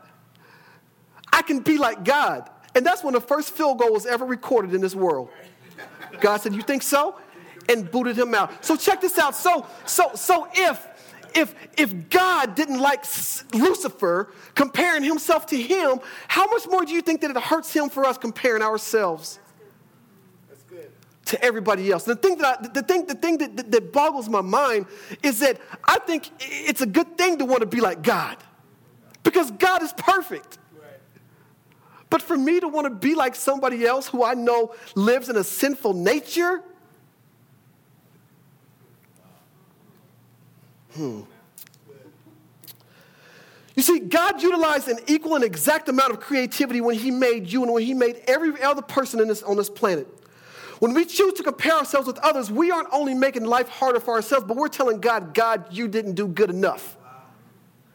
I 1.32 1.42
can 1.42 1.60
be 1.60 1.78
like 1.78 2.04
God. 2.04 2.50
And 2.78 2.86
that's 2.86 3.04
when 3.04 3.16
the 3.16 3.22
first 3.22 3.56
field 3.56 3.80
goal 3.80 3.92
was 3.92 4.06
ever 4.06 4.24
recorded 4.24 4.76
in 4.76 4.82
this 4.82 4.94
world. 4.94 5.30
God 6.22 6.38
said, 6.38 6.54
You 6.54 6.62
think 6.62 6.84
so? 6.84 7.16
And 7.68 7.90
booted 7.90 8.16
him 8.16 8.36
out. 8.36 8.64
So 8.64 8.76
check 8.76 9.02
this 9.02 9.18
out. 9.18 9.36
So, 9.36 9.66
so, 9.88 10.12
so 10.14 10.48
if 10.54 10.88
if 11.34 11.56
if 11.76 12.10
God 12.12 12.54
didn't 12.54 12.80
like 12.80 13.04
Lucifer 13.52 14.32
comparing 14.54 15.02
himself 15.02 15.48
to 15.48 15.60
him, 15.60 16.00
how 16.28 16.46
much 16.52 16.68
more 16.68 16.86
do 16.86 16.94
you 16.94 17.02
think 17.02 17.22
that 17.22 17.32
it 17.32 17.38
hurts 17.38 17.74
him 17.74 17.90
for 17.90 18.06
us 18.06 18.16
comparing 18.16 18.62
ourselves 18.62 19.40
That's 20.48 20.64
good. 20.64 20.92
to 21.26 21.44
everybody 21.44 21.92
else? 21.92 22.04
The 22.04 22.16
thing 22.16 22.38
that 22.38 22.60
I, 22.60 22.68
the 22.68 22.84
thing 22.84 23.08
the 23.08 23.16
thing 23.16 23.40
that, 23.40 23.58
that, 23.58 23.72
that 23.72 23.92
boggles 23.92 24.30
my 24.30 24.42
mind 24.42 24.86
is 25.24 25.40
that 25.40 25.60
I 25.84 25.98
think 25.98 26.30
it's 26.40 26.82
a 26.82 26.88
good 26.88 27.18
thing 27.18 27.40
to 27.40 27.46
want 27.46 27.62
to 27.62 27.68
be 27.68 27.82
like 27.82 28.04
God 28.04 28.38
because 29.24 29.50
God 29.50 29.82
is 29.82 29.94
perfect. 29.94 30.60
But 32.10 32.22
for 32.22 32.38
me 32.38 32.60
to 32.60 32.68
want 32.68 32.86
to 32.86 32.90
be 32.90 33.16
like 33.16 33.36
somebody 33.36 33.86
else 33.86 34.08
who 34.08 34.24
I 34.24 34.34
know 34.34 34.74
lives 34.96 35.30
in 35.30 35.36
a 35.36 35.44
sinful 35.44 35.94
nature, 35.94 36.64
hmm. 40.94 41.22
You 43.78 43.84
see, 43.84 44.00
God 44.00 44.42
utilized 44.42 44.88
an 44.88 44.98
equal 45.06 45.36
and 45.36 45.44
exact 45.44 45.88
amount 45.88 46.12
of 46.12 46.20
creativity 46.20 46.82
when 46.82 46.96
He 46.96 47.12
made 47.12 47.52
you 47.52 47.62
and 47.62 47.72
when 47.72 47.84
He 47.84 47.94
made 47.94 48.24
every 48.28 48.60
other 48.64 48.82
person 48.82 49.26
this, 49.28 49.44
on 49.44 49.56
this 49.56 49.70
planet. 49.70 50.08
When 50.80 50.96
we 50.96 51.06
choose 51.06 51.34
to 51.34 51.44
compare 51.44 51.74
ourselves 51.74 52.08
with 52.08 52.18
others, 52.20 52.52
we 52.52 52.72
aren't 52.72 52.90
only 52.92 53.14
making 53.14 53.46
life 53.46 53.70
harder 53.70 54.00
for 54.00 54.16
ourselves, 54.16 54.46
but 54.48 54.58
we're 54.58 54.68
telling 54.68 55.00
God, 55.00 55.36
God, 55.36 55.72
you 55.72 55.88
didn't 55.88 56.16
do 56.16 56.28
good 56.28 56.50
enough. 56.50 56.97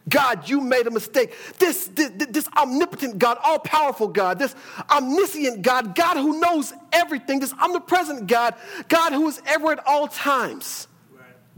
God, 0.09 0.49
you 0.49 0.61
made 0.61 0.87
a 0.87 0.91
mistake. 0.91 1.33
This, 1.59 1.87
this, 1.89 2.11
this 2.29 2.49
omnipotent 2.57 3.19
God, 3.19 3.39
all 3.43 3.59
powerful 3.59 4.09
God, 4.09 4.39
this 4.39 4.55
omniscient 4.91 5.63
God, 5.63 5.95
God 5.95 6.17
who 6.17 6.41
knows 6.41 6.73
everything, 6.93 7.39
this 7.39 7.53
omnipresent 7.55 8.27
God, 8.27 8.55
God 8.89 9.13
who 9.13 9.29
is 9.29 9.41
ever 9.47 9.73
at 9.73 9.87
all 9.87 10.09
times. 10.09 10.89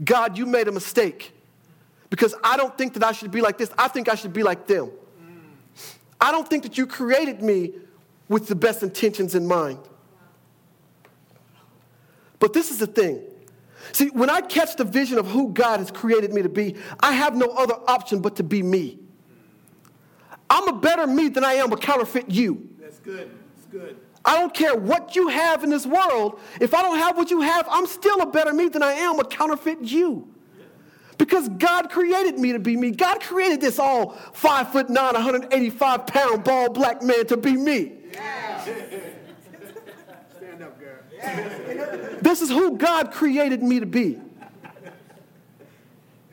God, 0.03 0.37
you 0.37 0.45
made 0.45 0.67
a 0.67 0.71
mistake. 0.71 1.31
Because 2.09 2.35
I 2.43 2.55
don't 2.57 2.77
think 2.77 2.93
that 2.93 3.03
I 3.03 3.11
should 3.11 3.31
be 3.31 3.41
like 3.41 3.57
this. 3.57 3.71
I 3.77 3.87
think 3.87 4.09
I 4.09 4.15
should 4.15 4.33
be 4.33 4.43
like 4.43 4.67
them. 4.67 4.85
Mm. 4.87 5.95
I 6.21 6.31
don't 6.31 6.47
think 6.47 6.63
that 6.63 6.77
you 6.77 6.85
created 6.85 7.41
me 7.41 7.73
with 8.29 8.47
the 8.47 8.55
best 8.55 8.83
intentions 8.83 9.35
in 9.35 9.47
mind. 9.47 9.79
But 12.39 12.53
this 12.53 12.69
is 12.69 12.77
the 12.77 12.87
thing. 12.87 13.21
See, 13.91 14.09
when 14.09 14.29
I 14.29 14.41
catch 14.41 14.75
the 14.75 14.83
vision 14.83 15.17
of 15.17 15.27
who 15.27 15.49
God 15.49 15.79
has 15.79 15.91
created 15.91 16.33
me 16.33 16.41
to 16.41 16.49
be, 16.49 16.75
I 16.99 17.13
have 17.13 17.35
no 17.35 17.47
other 17.47 17.75
option 17.87 18.21
but 18.21 18.35
to 18.37 18.43
be 18.43 18.63
me. 18.63 18.99
I'm 20.49 20.67
a 20.67 20.73
better 20.73 21.07
me 21.07 21.29
than 21.29 21.43
I 21.43 21.53
am 21.53 21.71
a 21.71 21.77
counterfeit 21.77 22.29
you. 22.29 22.69
That's 22.79 22.99
good. 22.99 23.31
That's 23.55 23.67
good. 23.71 23.97
I 24.23 24.39
don't 24.39 24.53
care 24.53 24.75
what 24.75 25.15
you 25.15 25.27
have 25.27 25.63
in 25.63 25.69
this 25.69 25.85
world. 25.85 26.39
If 26.59 26.73
I 26.73 26.81
don't 26.81 26.97
have 26.97 27.15
what 27.15 27.29
you 27.29 27.41
have, 27.41 27.67
I'm 27.69 27.85
still 27.85 28.21
a 28.21 28.25
better 28.25 28.53
me 28.53 28.69
than 28.69 28.81
I 28.81 28.93
am 28.93 29.19
a 29.19 29.25
counterfeit 29.25 29.81
you. 29.81 30.27
Because 31.17 31.47
God 31.49 31.89
created 31.89 32.37
me 32.39 32.51
to 32.51 32.59
be 32.59 32.75
me. 32.75 32.91
God 32.91 33.21
created 33.21 33.61
this 33.61 33.79
all 33.79 34.11
five 34.33 34.71
foot 34.71 34.89
nine, 34.89 35.13
185 35.13 36.07
pound 36.07 36.43
bald 36.43 36.73
black 36.73 37.01
man 37.01 37.25
to 37.27 37.37
be 37.37 37.53
me. 37.53 37.93
Yeah. 38.11 38.61
Stand 38.63 40.61
up, 40.61 40.77
girl. 40.79 40.97
Yeah. 41.13 41.14
This 42.21 42.41
is 42.41 42.49
who 42.49 42.77
God 42.77 43.11
created 43.11 43.61
me 43.61 43.79
to 43.79 43.85
be. 43.85 44.19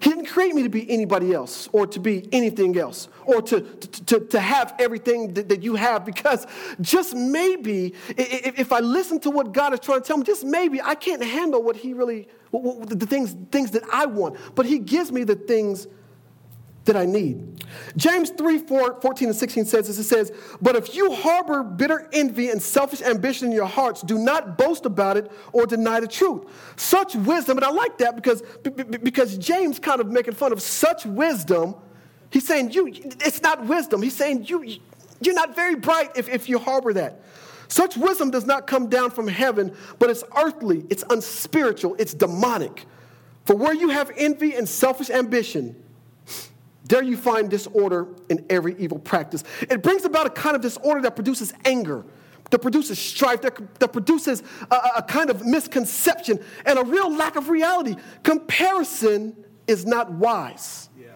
He 0.02 0.10
didn't 0.10 0.26
create 0.26 0.52
me 0.52 0.64
to 0.64 0.68
be 0.68 0.90
anybody 0.90 1.32
else 1.32 1.68
or 1.72 1.86
to 1.86 2.00
be 2.00 2.28
anything 2.32 2.76
else 2.76 3.08
or 3.24 3.40
to, 3.40 3.60
to, 3.60 4.04
to, 4.04 4.20
to 4.20 4.40
have 4.40 4.74
everything 4.80 5.32
that, 5.34 5.48
that, 5.48 5.62
you 5.62 5.76
have 5.76 6.04
because 6.04 6.44
just 6.80 7.14
maybe, 7.14 7.94
if, 8.16 8.72
I 8.72 8.80
listen 8.80 9.20
to 9.20 9.30
what 9.30 9.52
God 9.52 9.74
is 9.74 9.78
trying 9.78 10.00
to 10.00 10.06
tell 10.06 10.16
me, 10.16 10.24
just 10.24 10.44
maybe 10.44 10.82
I 10.82 10.96
can't 10.96 11.22
handle 11.22 11.62
what 11.62 11.76
He 11.76 11.94
really, 11.94 12.26
the 12.50 13.06
things, 13.08 13.36
things 13.52 13.70
that 13.72 13.84
I 13.92 14.06
want. 14.06 14.38
But 14.56 14.66
He 14.66 14.80
gives 14.80 15.12
me 15.12 15.22
the 15.22 15.36
things 15.36 15.86
that 16.84 16.96
I 16.96 17.06
need. 17.06 17.64
James 17.96 18.30
3 18.30 18.58
4, 18.58 19.00
14 19.00 19.28
and 19.28 19.36
16 19.36 19.64
says 19.64 19.86
this 19.86 19.98
it 19.98 20.04
says, 20.04 20.32
But 20.60 20.76
if 20.76 20.94
you 20.94 21.12
harbor 21.14 21.62
bitter 21.62 22.08
envy 22.12 22.50
and 22.50 22.60
selfish 22.60 23.02
ambition 23.02 23.48
in 23.48 23.52
your 23.52 23.66
hearts, 23.66 24.02
do 24.02 24.18
not 24.18 24.58
boast 24.58 24.84
about 24.84 25.16
it 25.16 25.30
or 25.52 25.66
deny 25.66 26.00
the 26.00 26.08
truth. 26.08 26.44
Such 26.76 27.14
wisdom, 27.14 27.58
and 27.58 27.64
I 27.64 27.70
like 27.70 27.98
that 27.98 28.16
because, 28.16 28.42
because 29.02 29.38
James 29.38 29.78
kind 29.78 30.00
of 30.00 30.08
making 30.08 30.34
fun 30.34 30.52
of 30.52 30.60
such 30.60 31.06
wisdom. 31.06 31.74
He's 32.30 32.46
saying, 32.46 32.70
you, 32.70 32.88
it's 32.88 33.42
not 33.42 33.66
wisdom. 33.66 34.02
He's 34.02 34.16
saying, 34.16 34.46
you, 34.46 34.78
you're 35.20 35.34
not 35.34 35.54
very 35.54 35.74
bright 35.76 36.12
if, 36.16 36.28
if 36.28 36.48
you 36.48 36.58
harbor 36.58 36.92
that. 36.94 37.20
Such 37.68 37.96
wisdom 37.96 38.30
does 38.30 38.44
not 38.44 38.66
come 38.66 38.88
down 38.88 39.10
from 39.10 39.28
heaven, 39.28 39.74
but 39.98 40.10
it's 40.10 40.24
earthly, 40.36 40.84
it's 40.90 41.04
unspiritual, 41.08 41.96
it's 41.98 42.12
demonic. 42.12 42.84
For 43.44 43.56
where 43.56 43.72
you 43.72 43.88
have 43.88 44.10
envy 44.16 44.54
and 44.54 44.68
selfish 44.68 45.08
ambition, 45.08 45.82
there 46.92 47.02
you 47.02 47.16
find 47.16 47.48
disorder 47.48 48.06
in 48.28 48.44
every 48.50 48.76
evil 48.78 48.98
practice. 48.98 49.44
It 49.62 49.82
brings 49.82 50.04
about 50.04 50.26
a 50.26 50.30
kind 50.30 50.54
of 50.54 50.60
disorder 50.60 51.00
that 51.00 51.14
produces 51.14 51.54
anger, 51.64 52.04
that 52.50 52.58
produces 52.58 52.98
strife, 52.98 53.40
that, 53.40 53.80
that 53.80 53.94
produces 53.94 54.42
a, 54.70 54.76
a 54.98 55.02
kind 55.02 55.30
of 55.30 55.42
misconception 55.42 56.38
and 56.66 56.78
a 56.78 56.84
real 56.84 57.10
lack 57.10 57.36
of 57.36 57.48
reality. 57.48 57.96
Comparison 58.24 59.34
is 59.66 59.86
not 59.86 60.12
wise. 60.12 60.90
Yeah. 61.00 61.11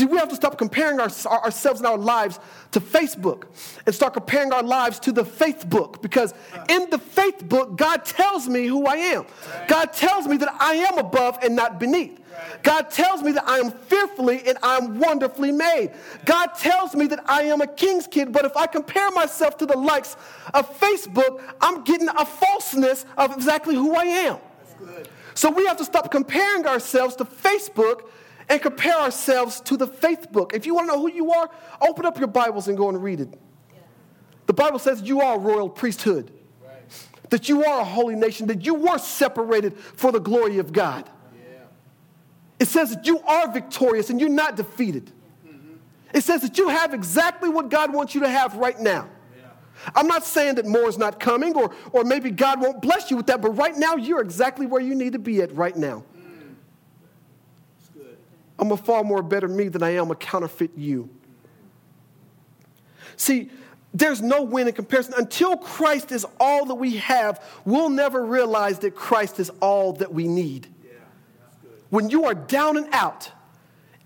See, 0.00 0.06
we 0.06 0.16
have 0.16 0.30
to 0.30 0.34
stop 0.34 0.56
comparing 0.56 0.98
our, 0.98 1.10
our, 1.26 1.44
ourselves 1.44 1.80
and 1.80 1.86
our 1.86 1.98
lives 1.98 2.40
to 2.70 2.80
Facebook 2.80 3.44
and 3.84 3.94
start 3.94 4.14
comparing 4.14 4.50
our 4.50 4.62
lives 4.62 4.98
to 5.00 5.12
the 5.12 5.26
faith 5.26 5.68
book 5.68 6.00
because 6.00 6.32
in 6.70 6.88
the 6.88 6.96
faith 6.96 7.46
book, 7.46 7.76
God 7.76 8.06
tells 8.06 8.48
me 8.48 8.64
who 8.64 8.86
I 8.86 8.94
am. 8.94 9.26
God 9.68 9.92
tells 9.92 10.26
me 10.26 10.38
that 10.38 10.56
I 10.58 10.76
am 10.76 10.96
above 10.96 11.38
and 11.42 11.54
not 11.54 11.78
beneath. 11.78 12.18
God 12.62 12.88
tells 12.88 13.22
me 13.22 13.32
that 13.32 13.46
I 13.46 13.58
am 13.58 13.72
fearfully 13.72 14.40
and 14.46 14.56
I 14.62 14.78
am 14.78 14.98
wonderfully 14.98 15.52
made. 15.52 15.92
God 16.24 16.46
tells 16.54 16.94
me 16.94 17.06
that 17.08 17.22
I 17.28 17.42
am 17.42 17.60
a 17.60 17.66
king's 17.66 18.06
kid, 18.06 18.32
but 18.32 18.46
if 18.46 18.56
I 18.56 18.68
compare 18.68 19.10
myself 19.10 19.58
to 19.58 19.66
the 19.66 19.76
likes 19.76 20.16
of 20.54 20.80
Facebook, 20.80 21.42
I'm 21.60 21.84
getting 21.84 22.08
a 22.08 22.24
falseness 22.24 23.04
of 23.18 23.36
exactly 23.36 23.74
who 23.74 23.94
I 23.94 24.04
am. 24.04 24.38
So 25.34 25.50
we 25.50 25.66
have 25.66 25.76
to 25.76 25.84
stop 25.84 26.10
comparing 26.10 26.66
ourselves 26.66 27.16
to 27.16 27.26
Facebook 27.26 28.08
and 28.50 28.60
compare 28.60 28.96
ourselves 28.96 29.60
to 29.60 29.76
the 29.76 29.86
faith 29.86 30.32
book. 30.32 30.52
If 30.52 30.66
you 30.66 30.74
want 30.74 30.90
to 30.90 30.96
know 30.96 31.00
who 31.00 31.10
you 31.10 31.32
are, 31.32 31.48
open 31.80 32.04
up 32.04 32.18
your 32.18 32.28
Bibles 32.28 32.66
and 32.66 32.76
go 32.76 32.88
and 32.88 33.00
read 33.02 33.20
it. 33.20 33.32
The 34.46 34.52
Bible 34.52 34.80
says 34.80 35.02
you 35.02 35.20
are 35.20 35.36
a 35.36 35.38
royal 35.38 35.68
priesthood, 35.68 36.32
that 37.30 37.48
you 37.48 37.64
are 37.64 37.80
a 37.80 37.84
holy 37.84 38.16
nation, 38.16 38.48
that 38.48 38.66
you 38.66 38.74
were 38.74 38.98
separated 38.98 39.78
for 39.78 40.10
the 40.10 40.18
glory 40.18 40.58
of 40.58 40.72
God. 40.72 41.08
It 42.58 42.66
says 42.66 42.94
that 42.94 43.06
you 43.06 43.20
are 43.20 43.50
victorious 43.50 44.10
and 44.10 44.20
you're 44.20 44.28
not 44.28 44.56
defeated. 44.56 45.12
Mm-hmm. 45.46 45.76
It 46.12 46.24
says 46.24 46.42
that 46.42 46.58
you 46.58 46.68
have 46.68 46.92
exactly 46.92 47.48
what 47.48 47.70
God 47.70 47.94
wants 47.94 48.14
you 48.14 48.20
to 48.20 48.28
have 48.28 48.54
right 48.56 48.78
now. 48.78 49.08
Yeah. 49.34 49.46
I'm 49.94 50.06
not 50.08 50.24
saying 50.24 50.56
that 50.56 50.66
more 50.66 50.86
is 50.86 50.98
not 50.98 51.18
coming 51.20 51.56
or, 51.56 51.72
or 51.92 52.04
maybe 52.04 52.30
God 52.30 52.60
won't 52.60 52.82
bless 52.82 53.10
you 53.10 53.16
with 53.16 53.28
that, 53.28 53.40
but 53.40 53.52
right 53.52 53.74
now 53.76 53.94
you're 53.94 54.20
exactly 54.20 54.66
where 54.66 54.82
you 54.82 54.94
need 54.94 55.14
to 55.14 55.18
be 55.18 55.40
at 55.40 55.54
right 55.54 55.74
now. 55.74 56.04
I'm 58.60 58.70
a 58.70 58.76
far 58.76 59.02
more 59.02 59.22
better 59.22 59.48
me 59.48 59.68
than 59.68 59.82
I 59.82 59.90
am 59.90 60.10
a 60.10 60.14
counterfeit 60.14 60.72
you. 60.76 61.08
See, 63.16 63.50
there's 63.92 64.22
no 64.22 64.42
win 64.42 64.68
in 64.68 64.74
comparison. 64.74 65.14
Until 65.16 65.56
Christ 65.56 66.12
is 66.12 66.24
all 66.38 66.66
that 66.66 66.76
we 66.76 66.96
have, 66.96 67.42
we'll 67.64 67.88
never 67.88 68.24
realize 68.24 68.78
that 68.80 68.94
Christ 68.94 69.40
is 69.40 69.50
all 69.60 69.94
that 69.94 70.12
we 70.14 70.28
need 70.28 70.68
when 71.90 72.08
you 72.08 72.24
are 72.24 72.34
down 72.34 72.76
and 72.76 72.88
out, 72.92 73.30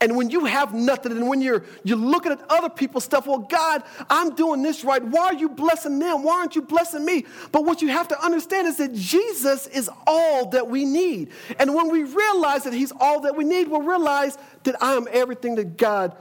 and 0.01 0.17
when 0.17 0.29
you 0.29 0.45
have 0.45 0.75
nothing, 0.75 1.13
and 1.13 1.29
when 1.29 1.41
you're, 1.41 1.65
you're 1.85 1.97
looking 1.97 2.33
at 2.33 2.41
other 2.51 2.69
people's 2.69 3.05
stuff, 3.05 3.27
well, 3.27 3.39
God, 3.39 3.85
I'm 4.11 4.35
doing 4.35 4.63
this 4.63 4.85
right. 4.85 5.03
Why 5.03 5.27
are 5.27 5.35
you 5.35 5.49
blessing 5.49 5.99
them? 5.99 6.23
Why 6.23 6.35
aren't 6.35 6.57
you 6.57 6.63
blessing 6.63 7.05
me? 7.05 7.25
But 7.53 7.65
what 7.65 7.81
you 7.81 7.89
have 7.89 8.09
to 8.09 8.21
understand 8.23 8.67
is 8.67 8.77
that 8.79 8.93
Jesus 8.93 9.67
is 9.69 9.89
all 10.07 10.51
that 10.51 10.69
we 10.69 10.85
need. 10.85 11.31
And 11.59 11.75
when 11.75 11.91
we 11.91 12.03
realize 12.03 12.65
that 12.65 12.73
He's 12.75 12.93
all 12.99 13.21
that 13.21 13.37
we 13.37 13.45
need, 13.45 13.69
we'll 13.69 13.83
realize 13.83 14.37
that 14.65 14.83
I 14.83 14.95
am 14.95 15.07
everything 15.11 15.55
that 15.55 15.77
God 15.77 16.17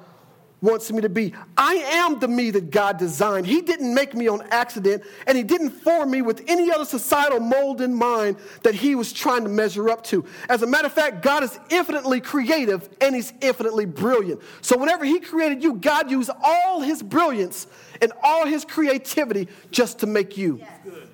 wants 0.64 0.90
me 0.92 1.02
to 1.02 1.10
be. 1.10 1.34
I 1.58 1.74
am 1.74 2.20
the 2.20 2.28
me 2.28 2.50
that 2.52 2.72
God 2.72 2.98
designed. 2.98 3.46
He 3.46 3.62
didn't 3.62 3.94
make 3.94 4.16
me 4.16 4.30
on 4.30 4.42
accident, 4.50 5.04
and 5.28 5.38
He 5.38 5.44
didn't 5.44 5.72
form 5.72 6.10
me 6.10 6.22
with 6.22 6.42
any 6.48 6.72
other 6.72 6.86
societal 6.86 7.42
mold 7.42 7.82
in 7.82 7.94
mind 7.94 8.38
that 8.64 8.74
He 8.74 8.96
was 8.96 9.12
trying 9.12 9.44
to 9.44 9.50
measure 9.50 9.90
up 9.90 10.04
to. 10.06 10.26
As 10.48 10.62
a 10.62 10.68
matter 10.68 10.88
of 10.88 10.94
fact, 10.94 11.22
God 11.22 11.44
is 11.44 11.60
infinitely 11.70 12.22
creative 12.22 12.90
and 13.02 13.14
He's 13.14 13.34
infinitely 13.42 13.86
brilliant. 13.86 14.42
So, 14.62 14.78
whenever 14.78 15.04
He 15.04 15.20
created 15.20 15.62
you, 15.62 15.74
God 15.74 16.10
used 16.10 16.32
all 16.42 16.80
His 16.80 17.04
brilliance 17.04 17.68
and 18.02 18.14
all 18.24 18.46
His 18.46 18.64
creativity 18.64 19.50
just 19.70 20.00
to 20.00 20.08
make 20.08 20.38
you. 20.38 20.60
Yes. 20.60 20.72
Good. 20.86 21.10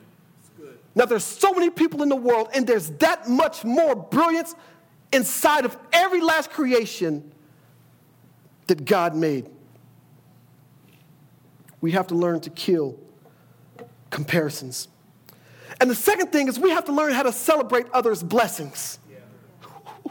Good. 0.59 0.77
Now, 0.93 1.05
there's 1.05 1.23
so 1.23 1.53
many 1.53 1.71
people 1.71 2.03
in 2.03 2.09
the 2.09 2.15
world, 2.15 2.49
and 2.53 2.67
there's 2.67 2.91
that 2.91 3.27
much 3.27 3.65
more 3.65 3.95
brilliance 3.95 4.53
inside 5.11 5.65
of 5.65 5.75
every 5.91 6.21
last 6.21 6.51
creation 6.51 7.31
that 8.69 8.85
God 8.85 9.15
made. 9.15 9.49
We 11.81 11.91
have 11.91 12.07
to 12.07 12.15
learn 12.15 12.39
to 12.41 12.49
kill 12.49 12.97
comparisons. 14.09 14.87
And 15.79 15.89
the 15.89 15.95
second 15.95 16.31
thing 16.31 16.47
is 16.47 16.57
we 16.57 16.71
have 16.71 16.85
to 16.85 16.91
learn 16.91 17.13
how 17.13 17.23
to 17.23 17.31
celebrate 17.31 17.85
others' 17.93 18.23
blessings. 18.23 18.99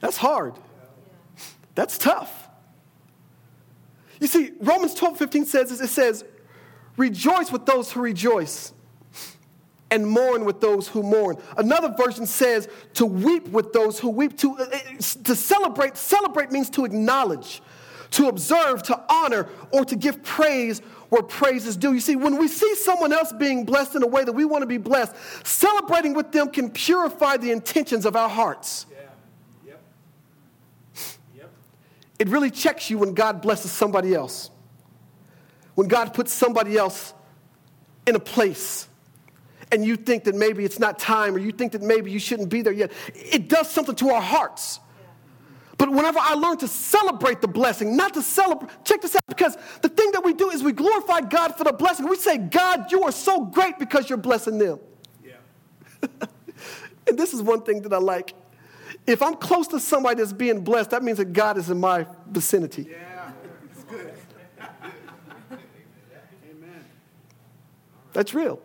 That's 0.00 0.16
hard. 0.16 0.54
That's 1.74 1.98
tough. 1.98 2.48
You 4.20 4.26
see, 4.26 4.52
Romans 4.60 4.94
12 4.94 5.18
15 5.18 5.44
says, 5.44 5.80
it 5.80 5.88
says, 5.88 6.24
rejoice 6.96 7.52
with 7.52 7.66
those 7.66 7.92
who 7.92 8.00
rejoice 8.00 8.72
and 9.90 10.06
mourn 10.06 10.44
with 10.44 10.60
those 10.60 10.88
who 10.88 11.02
mourn. 11.02 11.36
Another 11.56 11.94
version 11.96 12.26
says 12.26 12.68
to 12.94 13.06
weep 13.06 13.48
with 13.48 13.72
those 13.72 13.98
who 13.98 14.10
weep. 14.10 14.36
To, 14.38 14.56
uh, 14.58 14.62
uh, 14.62 14.78
to 15.24 15.36
celebrate, 15.36 15.96
celebrate 15.96 16.50
means 16.50 16.70
to 16.70 16.84
acknowledge, 16.84 17.62
to 18.12 18.28
observe, 18.28 18.82
to 18.84 19.00
honor, 19.08 19.48
or 19.72 19.84
to 19.84 19.96
give 19.96 20.22
praise 20.22 20.80
where 21.08 21.22
praise 21.22 21.66
is 21.66 21.76
due. 21.76 21.92
You 21.92 22.00
see, 22.00 22.16
when 22.16 22.36
we 22.36 22.48
see 22.48 22.74
someone 22.74 23.12
else 23.12 23.32
being 23.32 23.64
blessed 23.64 23.94
in 23.94 24.02
a 24.02 24.08
way 24.08 24.24
that 24.24 24.32
we 24.32 24.44
want 24.44 24.62
to 24.62 24.66
be 24.66 24.78
blessed, 24.78 25.14
celebrating 25.44 26.14
with 26.14 26.32
them 26.32 26.50
can 26.50 26.68
purify 26.70 27.36
the 27.36 27.52
intentions 27.52 28.06
of 28.06 28.16
our 28.16 28.28
hearts. 28.28 28.86
Yeah. 28.90 28.98
Yep. 29.66 29.82
Yep. 31.36 31.50
It 32.18 32.28
really 32.28 32.50
checks 32.50 32.90
you 32.90 32.98
when 32.98 33.14
God 33.14 33.40
blesses 33.40 33.70
somebody 33.70 34.14
else. 34.14 34.50
When 35.76 35.86
God 35.86 36.12
puts 36.12 36.32
somebody 36.32 36.76
else 36.76 37.14
in 38.06 38.16
a 38.16 38.20
place 38.20 38.88
and 39.72 39.84
you 39.84 39.96
think 39.96 40.24
that 40.24 40.34
maybe 40.34 40.64
it's 40.64 40.78
not 40.78 40.98
time 40.98 41.34
or 41.34 41.38
you 41.38 41.52
think 41.52 41.72
that 41.72 41.82
maybe 41.82 42.10
you 42.10 42.18
shouldn't 42.18 42.48
be 42.48 42.62
there 42.62 42.72
yet, 42.72 42.92
it 43.14 43.48
does 43.48 43.70
something 43.70 43.94
to 43.96 44.10
our 44.10 44.22
hearts. 44.22 44.80
But 45.78 45.90
whenever 45.90 46.18
I 46.18 46.34
learn 46.34 46.56
to 46.58 46.68
celebrate 46.68 47.42
the 47.42 47.48
blessing, 47.48 47.96
not 47.96 48.14
to 48.14 48.22
celebrate, 48.22 48.70
check 48.84 49.02
this 49.02 49.14
out, 49.14 49.26
because 49.28 49.58
the 49.82 49.90
thing 49.90 50.10
that 50.12 50.24
we 50.24 50.32
do 50.32 50.50
is 50.50 50.62
we 50.62 50.72
glorify 50.72 51.20
God 51.20 51.54
for 51.56 51.64
the 51.64 51.72
blessing. 51.72 52.08
We 52.08 52.16
say, 52.16 52.38
God, 52.38 52.90
you 52.90 53.02
are 53.02 53.12
so 53.12 53.44
great 53.44 53.78
because 53.78 54.08
you're 54.08 54.16
blessing 54.16 54.56
them. 54.56 54.78
Yeah. 55.22 55.34
and 57.08 57.18
this 57.18 57.34
is 57.34 57.42
one 57.42 57.62
thing 57.62 57.82
that 57.82 57.92
I 57.92 57.98
like. 57.98 58.32
If 59.06 59.22
I'm 59.22 59.34
close 59.34 59.68
to 59.68 59.78
somebody 59.78 60.16
that's 60.16 60.32
being 60.32 60.64
blessed, 60.64 60.90
that 60.90 61.02
means 61.02 61.18
that 61.18 61.32
God 61.32 61.58
is 61.58 61.68
in 61.68 61.78
my 61.78 62.06
vicinity. 62.30 62.88
Yeah. 62.90 63.30
It's 63.70 63.84
good. 63.84 64.14
Amen. 65.50 66.84
That's 68.14 68.32
real. 68.32 68.60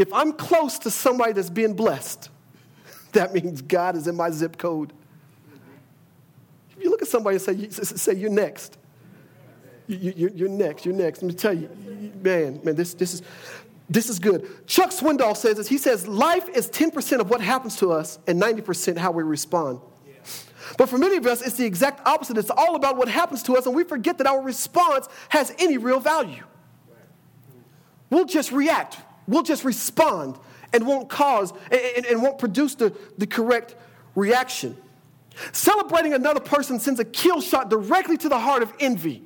If 0.00 0.12
I'm 0.14 0.32
close 0.32 0.78
to 0.80 0.90
somebody 0.90 1.34
that's 1.34 1.50
being 1.50 1.74
blessed, 1.74 2.30
that 3.12 3.34
means 3.34 3.60
God 3.60 3.96
is 3.96 4.06
in 4.06 4.16
my 4.16 4.30
zip 4.30 4.56
code. 4.56 4.92
If 6.76 6.82
you 6.82 6.90
look 6.90 7.02
at 7.02 7.08
somebody 7.08 7.36
and 7.36 7.42
say, 7.42 7.68
say 7.68 8.14
you're 8.14 8.30
next. 8.30 8.78
You, 9.86 10.46
are 10.46 10.48
next. 10.48 10.86
You're 10.86 10.94
next. 10.94 11.20
Let 11.22 11.28
me 11.28 11.34
tell 11.34 11.52
you, 11.52 11.68
man, 12.22 12.60
man, 12.64 12.76
this, 12.76 12.94
this, 12.94 13.12
is, 13.12 13.22
this 13.90 14.08
is 14.08 14.18
good. 14.18 14.66
Chuck 14.66 14.90
Swindoll 14.90 15.36
says 15.36 15.58
this. 15.58 15.68
He 15.68 15.76
says, 15.76 16.06
life 16.06 16.48
is 16.48 16.70
10% 16.70 17.20
of 17.20 17.28
what 17.28 17.42
happens 17.42 17.76
to 17.76 17.92
us 17.92 18.18
and 18.26 18.40
90% 18.40 18.96
how 18.96 19.10
we 19.10 19.22
respond. 19.22 19.80
But 20.78 20.88
for 20.88 20.96
many 20.96 21.16
of 21.16 21.26
us, 21.26 21.42
it's 21.42 21.56
the 21.56 21.66
exact 21.66 22.06
opposite. 22.06 22.38
It's 22.38 22.50
all 22.50 22.74
about 22.74 22.96
what 22.96 23.08
happens 23.08 23.42
to 23.42 23.56
us, 23.56 23.66
and 23.66 23.74
we 23.74 23.84
forget 23.84 24.16
that 24.16 24.26
our 24.26 24.40
response 24.40 25.08
has 25.28 25.52
any 25.58 25.76
real 25.76 26.00
value. 26.00 26.44
We'll 28.08 28.24
just 28.24 28.52
react, 28.52 28.96
we'll 29.26 29.42
just 29.42 29.64
respond, 29.64 30.38
and 30.72 30.86
won't 30.86 31.08
cause 31.08 31.52
and, 31.70 31.80
and, 31.96 32.06
and 32.06 32.22
won't 32.22 32.38
produce 32.38 32.74
the, 32.74 32.94
the 33.18 33.26
correct 33.26 33.74
reaction. 34.14 34.76
Celebrating 35.52 36.12
another 36.12 36.40
person 36.40 36.78
sends 36.78 37.00
a 37.00 37.04
kill 37.04 37.40
shot 37.40 37.70
directly 37.70 38.16
to 38.18 38.28
the 38.28 38.38
heart 38.38 38.62
of 38.62 38.72
envy, 38.80 39.22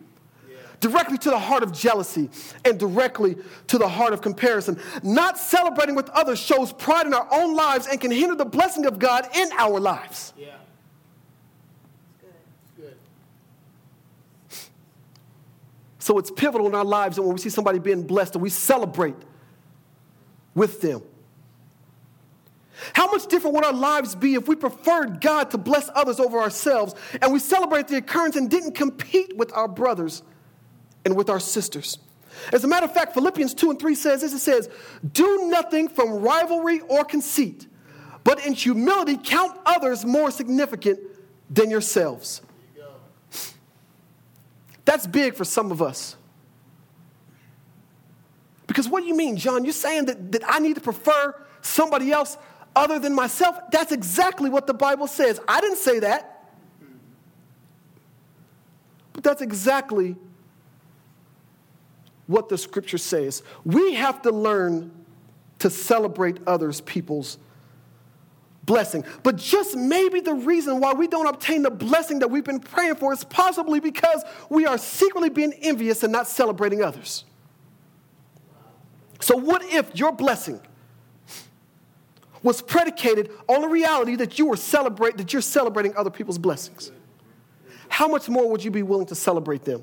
directly 0.80 1.18
to 1.18 1.30
the 1.30 1.38
heart 1.38 1.62
of 1.62 1.72
jealousy, 1.72 2.30
and 2.64 2.78
directly 2.78 3.36
to 3.66 3.78
the 3.78 3.88
heart 3.88 4.12
of 4.12 4.20
comparison. 4.20 4.78
Not 5.02 5.38
celebrating 5.38 5.94
with 5.94 6.08
others 6.10 6.38
shows 6.38 6.72
pride 6.72 7.06
in 7.06 7.14
our 7.14 7.26
own 7.32 7.54
lives 7.54 7.86
and 7.86 8.00
can 8.00 8.10
hinder 8.10 8.36
the 8.36 8.44
blessing 8.44 8.86
of 8.86 8.98
God 8.98 9.26
in 9.34 9.50
our 9.58 9.80
lives. 9.80 10.34
Yeah. 10.36 10.56
Good. 12.76 12.96
So 15.98 16.18
it's 16.18 16.30
pivotal 16.30 16.66
in 16.66 16.74
our 16.74 16.84
lives 16.84 17.16
that 17.16 17.22
when 17.22 17.32
we 17.32 17.40
see 17.40 17.50
somebody 17.50 17.78
being 17.78 18.06
blessed 18.06 18.34
and 18.34 18.42
we 18.42 18.50
celebrate 18.50 19.16
with 20.54 20.80
them. 20.80 21.02
How 22.92 23.10
much 23.10 23.26
different 23.26 23.54
would 23.54 23.64
our 23.64 23.72
lives 23.72 24.14
be 24.14 24.34
if 24.34 24.48
we 24.48 24.56
preferred 24.56 25.20
God 25.20 25.50
to 25.52 25.58
bless 25.58 25.88
others 25.94 26.18
over 26.18 26.38
ourselves 26.38 26.94
and 27.22 27.32
we 27.32 27.38
celebrated 27.38 27.88
the 27.88 27.96
occurrence 27.98 28.36
and 28.36 28.50
didn't 28.50 28.72
compete 28.72 29.36
with 29.36 29.52
our 29.52 29.68
brothers 29.68 30.22
and 31.04 31.16
with 31.16 31.30
our 31.30 31.40
sisters? 31.40 31.98
As 32.52 32.64
a 32.64 32.68
matter 32.68 32.84
of 32.84 32.92
fact, 32.92 33.14
Philippians 33.14 33.54
2 33.54 33.70
and 33.70 33.78
3 33.78 33.94
says 33.94 34.20
this 34.20 34.32
it 34.32 34.40
says, 34.40 34.68
Do 35.12 35.48
nothing 35.48 35.88
from 35.88 36.14
rivalry 36.14 36.80
or 36.80 37.04
conceit, 37.04 37.68
but 38.24 38.44
in 38.44 38.52
humility 38.54 39.18
count 39.22 39.56
others 39.64 40.04
more 40.04 40.30
significant 40.30 40.98
than 41.48 41.70
yourselves. 41.70 42.42
You 42.74 42.82
That's 44.84 45.06
big 45.06 45.34
for 45.34 45.44
some 45.44 45.70
of 45.70 45.80
us. 45.80 46.16
Because 48.74 48.88
what 48.88 49.02
do 49.02 49.06
you 49.06 49.14
mean, 49.14 49.36
John? 49.36 49.62
You're 49.62 49.72
saying 49.72 50.06
that, 50.06 50.32
that 50.32 50.42
I 50.48 50.58
need 50.58 50.74
to 50.74 50.80
prefer 50.80 51.32
somebody 51.62 52.10
else 52.10 52.36
other 52.74 52.98
than 52.98 53.14
myself. 53.14 53.56
That's 53.70 53.92
exactly 53.92 54.50
what 54.50 54.66
the 54.66 54.74
Bible 54.74 55.06
says. 55.06 55.38
I 55.46 55.60
didn't 55.60 55.78
say 55.78 56.00
that. 56.00 56.50
But 59.12 59.22
that's 59.22 59.42
exactly 59.42 60.16
what 62.26 62.48
the 62.48 62.58
scripture 62.58 62.98
says. 62.98 63.44
We 63.64 63.94
have 63.94 64.22
to 64.22 64.32
learn 64.32 64.90
to 65.60 65.70
celebrate 65.70 66.38
others' 66.44 66.80
people's 66.80 67.38
blessing. 68.64 69.04
But 69.22 69.36
just 69.36 69.76
maybe 69.76 70.18
the 70.18 70.34
reason 70.34 70.80
why 70.80 70.94
we 70.94 71.06
don't 71.06 71.28
obtain 71.28 71.62
the 71.62 71.70
blessing 71.70 72.18
that 72.18 72.28
we've 72.32 72.42
been 72.42 72.58
praying 72.58 72.96
for 72.96 73.12
is 73.12 73.22
possibly 73.22 73.78
because 73.78 74.24
we 74.50 74.66
are 74.66 74.78
secretly 74.78 75.28
being 75.28 75.52
envious 75.62 76.02
and 76.02 76.10
not 76.10 76.26
celebrating 76.26 76.82
others. 76.82 77.24
So, 79.24 79.38
what 79.38 79.64
if 79.64 79.96
your 79.96 80.12
blessing 80.12 80.60
was 82.42 82.60
predicated 82.60 83.30
on 83.48 83.62
the 83.62 83.68
reality 83.68 84.16
that 84.16 84.38
you 84.38 84.44
were 84.44 84.56
celebrate 84.56 85.16
that 85.16 85.32
you're 85.32 85.40
celebrating 85.40 85.96
other 85.96 86.10
people's 86.10 86.36
blessings. 86.36 86.92
How 87.88 88.06
much 88.06 88.28
more 88.28 88.50
would 88.50 88.62
you 88.62 88.70
be 88.70 88.82
willing 88.82 89.06
to 89.06 89.14
celebrate 89.14 89.64
them? 89.64 89.82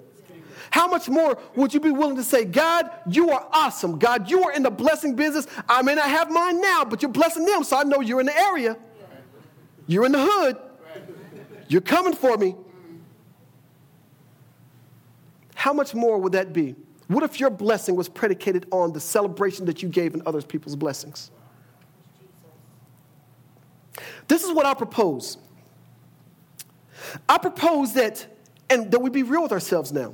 How 0.69 0.87
much 0.87 1.09
more 1.09 1.39
would 1.55 1.73
you 1.73 1.79
be 1.79 1.89
willing 1.89 2.17
to 2.17 2.23
say, 2.23 2.45
God, 2.45 2.91
you 3.09 3.31
are 3.31 3.47
awesome. 3.51 3.97
God, 3.97 4.29
you 4.29 4.43
are 4.43 4.53
in 4.53 4.61
the 4.61 4.69
blessing 4.69 5.15
business. 5.15 5.47
I 5.67 5.81
may 5.81 5.95
not 5.95 6.07
have 6.07 6.29
mine 6.29 6.61
now, 6.61 6.85
but 6.85 7.01
you're 7.01 7.11
blessing 7.11 7.43
them, 7.43 7.63
so 7.63 7.77
I 7.77 7.83
know 7.83 7.99
you're 7.99 8.19
in 8.19 8.27
the 8.27 8.37
area. 8.37 8.77
You're 9.87 10.05
in 10.05 10.11
the 10.11 10.23
hood. 10.23 10.57
You're 11.67 11.81
coming 11.81 12.13
for 12.13 12.37
me. 12.37 12.55
How 15.55 15.73
much 15.73 15.95
more 15.95 16.19
would 16.19 16.33
that 16.33 16.53
be? 16.53 16.75
What 17.11 17.23
if 17.23 17.41
your 17.41 17.49
blessing 17.49 17.97
was 17.97 18.07
predicated 18.07 18.67
on 18.71 18.93
the 18.93 18.99
celebration 19.01 19.65
that 19.65 19.83
you 19.83 19.89
gave 19.89 20.13
in 20.13 20.21
other 20.25 20.41
people's 20.41 20.77
blessings? 20.77 21.29
This 24.29 24.43
is 24.45 24.53
what 24.53 24.65
I 24.65 24.73
propose. 24.73 25.37
I 27.27 27.37
propose 27.37 27.93
that, 27.93 28.25
and 28.69 28.89
that 28.91 28.99
we 28.99 29.09
be 29.09 29.23
real 29.23 29.43
with 29.43 29.51
ourselves 29.51 29.91
now. 29.91 30.13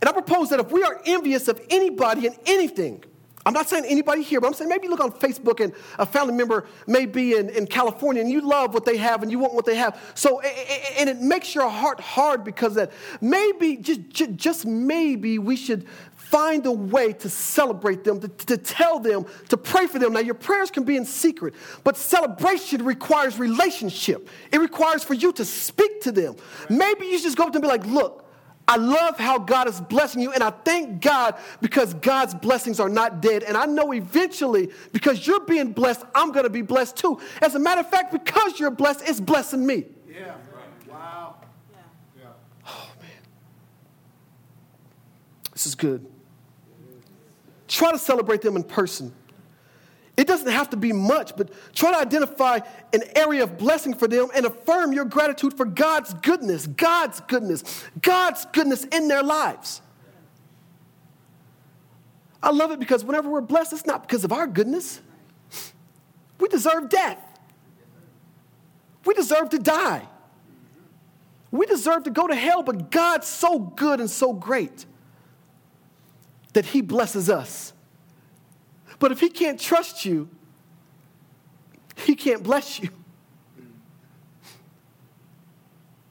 And 0.00 0.08
I 0.08 0.12
propose 0.12 0.50
that 0.50 0.60
if 0.60 0.70
we 0.70 0.84
are 0.84 1.00
envious 1.04 1.48
of 1.48 1.60
anybody 1.68 2.28
and 2.28 2.36
anything, 2.46 3.02
I'm 3.46 3.52
not 3.52 3.68
saying 3.68 3.84
anybody 3.86 4.22
here, 4.22 4.40
but 4.40 4.46
I'm 4.46 4.54
saying 4.54 4.70
maybe 4.70 4.88
look 4.88 5.00
on 5.00 5.12
Facebook 5.12 5.62
and 5.62 5.72
a 5.98 6.06
family 6.06 6.34
member 6.34 6.66
may 6.86 7.04
be 7.04 7.34
in, 7.36 7.50
in 7.50 7.66
California 7.66 8.22
and 8.22 8.30
you 8.30 8.40
love 8.40 8.72
what 8.72 8.84
they 8.84 8.96
have 8.96 9.22
and 9.22 9.30
you 9.30 9.38
want 9.38 9.52
what 9.52 9.66
they 9.66 9.76
have. 9.76 10.00
So, 10.14 10.40
and 10.40 11.10
it 11.10 11.20
makes 11.20 11.54
your 11.54 11.68
heart 11.68 12.00
hard 12.00 12.42
because 12.42 12.74
that 12.74 12.92
maybe, 13.20 13.76
just, 13.76 14.00
just 14.36 14.64
maybe 14.64 15.38
we 15.38 15.56
should 15.56 15.86
find 16.16 16.64
a 16.64 16.72
way 16.72 17.12
to 17.12 17.28
celebrate 17.28 18.02
them, 18.02 18.18
to, 18.18 18.28
to 18.28 18.56
tell 18.56 18.98
them, 18.98 19.26
to 19.50 19.56
pray 19.56 19.86
for 19.86 19.98
them. 19.98 20.14
Now, 20.14 20.20
your 20.20 20.34
prayers 20.34 20.70
can 20.70 20.84
be 20.84 20.96
in 20.96 21.04
secret, 21.04 21.54
but 21.84 21.96
celebration 21.96 22.84
requires 22.84 23.38
relationship. 23.38 24.28
It 24.50 24.58
requires 24.58 25.04
for 25.04 25.14
you 25.14 25.32
to 25.34 25.44
speak 25.44 26.00
to 26.02 26.12
them. 26.12 26.34
Maybe 26.70 27.06
you 27.06 27.20
just 27.20 27.36
go 27.36 27.44
up 27.44 27.52
to 27.52 27.58
them 27.58 27.70
and 27.70 27.82
be 27.82 27.88
like, 27.88 27.94
look, 27.94 28.23
I 28.66 28.76
love 28.76 29.18
how 29.18 29.38
God 29.38 29.68
is 29.68 29.80
blessing 29.80 30.22
you, 30.22 30.32
and 30.32 30.42
I 30.42 30.50
thank 30.50 31.02
God 31.02 31.34
because 31.60 31.92
God's 31.94 32.34
blessings 32.34 32.80
are 32.80 32.88
not 32.88 33.20
dead. 33.20 33.42
And 33.42 33.56
I 33.56 33.66
know 33.66 33.92
eventually, 33.92 34.70
because 34.92 35.26
you're 35.26 35.44
being 35.44 35.72
blessed, 35.72 36.04
I'm 36.14 36.32
going 36.32 36.44
to 36.44 36.50
be 36.50 36.62
blessed 36.62 36.96
too. 36.96 37.20
As 37.42 37.54
a 37.54 37.58
matter 37.58 37.80
of 37.80 37.90
fact, 37.90 38.10
because 38.10 38.58
you're 38.58 38.70
blessed, 38.70 39.02
it's 39.06 39.20
blessing 39.20 39.66
me. 39.66 39.84
Yeah. 40.10 40.34
Wow. 40.88 41.36
Yeah. 42.18 42.28
Oh, 42.66 42.88
man. 43.00 43.10
This 45.52 45.66
is 45.66 45.74
good. 45.74 46.06
Try 47.68 47.92
to 47.92 47.98
celebrate 47.98 48.40
them 48.40 48.56
in 48.56 48.62
person. 48.62 49.12
It 50.16 50.28
doesn't 50.28 50.50
have 50.50 50.70
to 50.70 50.76
be 50.76 50.92
much, 50.92 51.36
but 51.36 51.50
try 51.74 51.90
to 51.90 51.98
identify 51.98 52.60
an 52.92 53.02
area 53.16 53.42
of 53.42 53.58
blessing 53.58 53.94
for 53.94 54.06
them 54.06 54.28
and 54.34 54.46
affirm 54.46 54.92
your 54.92 55.04
gratitude 55.04 55.56
for 55.56 55.66
God's 55.66 56.14
goodness, 56.14 56.68
God's 56.68 57.20
goodness, 57.20 57.84
God's 58.00 58.44
goodness 58.46 58.84
in 58.84 59.08
their 59.08 59.24
lives. 59.24 59.80
I 62.40 62.50
love 62.50 62.70
it 62.70 62.78
because 62.78 63.04
whenever 63.04 63.28
we're 63.28 63.40
blessed, 63.40 63.72
it's 63.72 63.86
not 63.86 64.02
because 64.02 64.22
of 64.22 64.30
our 64.30 64.46
goodness. 64.46 65.00
We 66.38 66.48
deserve 66.48 66.90
death. 66.90 67.18
We 69.04 69.14
deserve 69.14 69.50
to 69.50 69.58
die. 69.58 70.06
We 71.50 71.66
deserve 71.66 72.04
to 72.04 72.10
go 72.10 72.26
to 72.26 72.34
hell, 72.34 72.62
but 72.62 72.90
God's 72.90 73.26
so 73.26 73.58
good 73.58 74.00
and 74.00 74.10
so 74.10 74.32
great 74.32 74.86
that 76.52 76.66
He 76.66 76.82
blesses 76.82 77.30
us. 77.30 77.72
But 78.98 79.12
if 79.12 79.20
He 79.20 79.28
can't 79.28 79.60
trust 79.60 80.04
you, 80.04 80.28
He 81.96 82.14
can't 82.14 82.42
bless 82.42 82.80
you. 82.80 82.90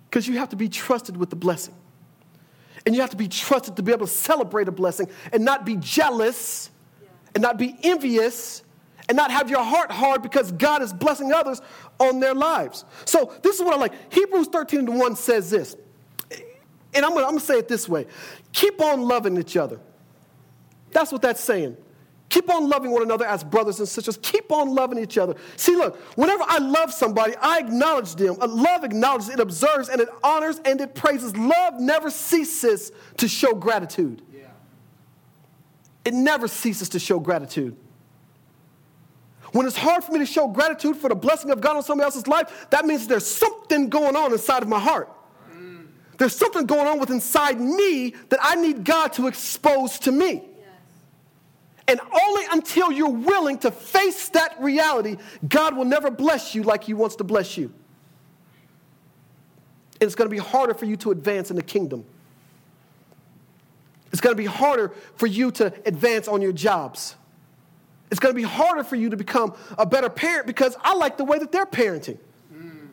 Because 0.10 0.28
you 0.28 0.38
have 0.38 0.50
to 0.50 0.56
be 0.56 0.69
trusted 0.69 1.17
with 1.17 1.30
the 1.30 1.36
blessing. 1.36 1.74
And 2.86 2.93
you 2.93 3.02
have 3.02 3.10
to 3.12 3.17
be 3.17 3.28
trusted 3.28 3.78
to 3.78 3.84
be 3.84 3.91
able 3.91 4.06
to 4.06 4.12
celebrate 4.12 4.67
a 4.67 4.72
blessing 4.72 5.08
and 5.32 5.43
not 5.43 5.65
be 5.65 5.78
jealous 5.78 6.69
and 7.34 7.41
not 7.41 7.58
be 7.58 7.76
envious 7.82 8.63
and 9.08 9.15
not 9.15 9.32
have 9.32 9.50
your 9.50 9.63
heart 9.63 9.91
hard 9.91 10.22
because 10.22 10.52
God 10.52 10.82
is 10.82 10.93
blessing 10.93 11.32
others 11.34 11.62
on 12.00 12.19
their 12.19 12.34
lives. 12.34 12.86
So, 13.06 13.34
this 13.41 13.56
is 13.56 13.63
what 13.63 13.74
I 13.74 13.78
like. 13.78 14.13
Hebrews 14.13 14.48
13 14.48 14.86
to 14.86 14.91
1 14.91 15.15
says 15.15 15.50
this. 15.50 15.76
And 16.93 17.06
I'm 17.06 17.13
going 17.13 17.34
to 17.34 17.43
say 17.43 17.58
it 17.58 17.67
this 17.67 17.89
way 17.89 18.06
keep 18.52 18.82
on 18.82 19.02
loving 19.02 19.38
each 19.38 19.58
other. 19.58 19.80
That's 20.91 21.12
what 21.12 21.22
that's 21.22 21.41
saying. 21.41 21.76
Keep 22.34 22.50
on 22.50 22.67
loving 22.67 22.89
one 22.89 23.04
another 23.04 23.26
as 23.26 23.43
brothers 23.43 23.78
and 23.78 23.88
sisters. 23.88 24.17
Keep 24.24 24.52
on 24.52 24.74
loving 24.74 24.98
each 24.98 25.19
other. 25.19 25.36
See, 25.56 25.76
look, 25.76 25.98
whenever 26.15 26.43
I 26.48 26.58
love 26.58 26.91
somebody, 26.91 27.36
I 27.39 27.60
acknowledge 27.60 28.15
them. 28.15 28.38
Love 28.39 28.84
acknowledges, 28.84 29.30
it 29.30 29.39
observes, 29.39 29.88
and 29.88 30.02
it 30.02 30.10
honors, 30.24 30.60
and 30.65 30.82
it 30.82 30.96
praises. 30.96 31.38
Love 31.38 31.80
never 31.80 32.10
ceases 32.10 32.91
to 33.17 33.28
show 33.28 33.54
gratitude. 33.54 34.24
Yeah. 34.34 34.48
It 36.06 36.15
never 36.15 36.48
ceases 36.48 36.89
to 36.89 37.00
show 37.00 37.19
gratitude. 37.19 37.78
When 39.52 39.67
it's 39.67 39.78
hard 39.78 40.04
for 40.04 40.13
me 40.13 40.17
to 40.17 40.26
show 40.26 40.48
gratitude 40.48 40.98
for 40.98 41.10
the 41.10 41.15
blessing 41.15 41.52
of 41.52 41.62
God 41.62 41.76
on 41.76 41.84
somebody 41.84 42.06
else's 42.06 42.26
life, 42.26 42.65
that 42.72 42.88
means 42.88 43.06
there's 43.06 43.28
something 43.28 43.89
going 43.89 44.15
on 44.15 44.32
inside 44.32 44.63
of 44.63 44.69
my 44.69 44.80
heart. 44.80 45.08
Mm. 45.52 45.86
There's 46.17 46.36
something 46.36 46.65
going 46.65 46.88
on 46.88 47.00
with 47.00 47.12
inside 47.12 47.62
me 47.62 48.15
that 48.30 48.39
I 48.41 48.56
need 48.56 48.84
God 48.84 49.13
to 49.13 49.28
expose 49.28 50.00
to 50.00 50.12
me. 50.12 50.50
And 51.88 52.00
only 52.00 52.43
until 52.52 52.91
you're 52.91 53.10
willing 53.10 53.58
to 53.60 53.72
face 53.72 54.30
that 54.30 54.56
reality, 54.62 55.17
God 55.48 55.76
will 55.76 55.86
never 55.86 56.10
bless 56.10 56.56
you 56.56 56.63
like 56.63 56.84
He 56.84 56.93
wants 56.93 57.17
to 57.17 57.24
bless 57.24 57.58
you. 57.58 57.74
And 60.00 60.08
it's 60.08 60.15
going 60.15 60.30
to 60.30 60.34
be 60.34 60.41
harder 60.41 60.74
for 60.74 60.86
you 60.86 60.96
to 60.98 61.12
advance 61.12 61.50
in 61.50 61.56
the 61.56 61.63
kingdom. 61.63 62.06
It's 64.12 64.22
going 64.22 64.36
to 64.36 64.41
be 64.41 64.48
harder 64.48 64.93
for 65.15 65.28
you 65.28 65.52
to 65.52 65.74
advance 65.86 66.28
on 66.28 66.41
your 66.41 66.52
jobs. 66.52 67.15
It's 68.12 68.19
going 68.19 68.34
to 68.34 68.39
be 68.39 68.48
harder 68.48 68.84
for 68.84 68.96
you 68.96 69.10
to 69.10 69.17
become 69.17 69.56
a 69.78 69.86
better 69.86 70.10
parent 70.10 70.46
because 70.46 70.78
I 70.82 70.93
like 70.93 71.17
the 71.17 71.26
way 71.26 71.39
that 71.39 71.52
they're 71.52 71.65
parenting. 71.65 72.19
Mm. 72.54 72.89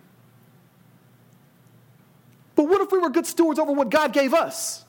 But 2.57 2.64
what 2.64 2.81
if 2.81 2.90
we 2.90 2.98
were 2.98 3.11
good 3.11 3.26
stewards 3.26 3.59
over 3.59 3.70
what 3.70 3.90
God 3.90 4.14
gave 4.14 4.33
us? 4.33 4.85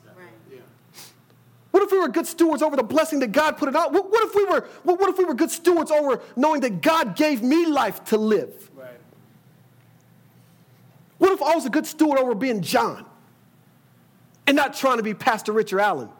What 1.72 1.82
if 1.82 1.90
we 1.90 1.98
were 1.98 2.08
good 2.08 2.26
stewards 2.26 2.62
over 2.62 2.76
the 2.76 2.82
blessing 2.82 3.18
that 3.20 3.32
God 3.32 3.56
put 3.56 3.68
it 3.68 3.74
out? 3.74 3.92
What, 3.92 4.10
what 4.10 4.22
if 4.28 4.34
we 4.34 4.44
were 4.44 4.68
what, 4.84 5.00
what 5.00 5.08
if 5.08 5.18
we 5.18 5.24
were 5.24 5.34
good 5.34 5.50
stewards 5.50 5.90
over 5.90 6.20
knowing 6.36 6.60
that 6.60 6.82
God 6.82 7.16
gave 7.16 7.42
me 7.42 7.66
life 7.66 8.04
to 8.04 8.18
live? 8.18 8.70
Right. 8.76 9.00
What 11.16 11.32
if 11.32 11.42
I 11.42 11.54
was 11.54 11.64
a 11.64 11.70
good 11.70 11.86
steward 11.86 12.18
over 12.18 12.34
being 12.34 12.60
John 12.60 13.06
and 14.46 14.54
not 14.54 14.74
trying 14.74 14.98
to 14.98 15.02
be 15.02 15.14
Pastor 15.14 15.52
Richard 15.52 15.80
Allen? 15.80 16.10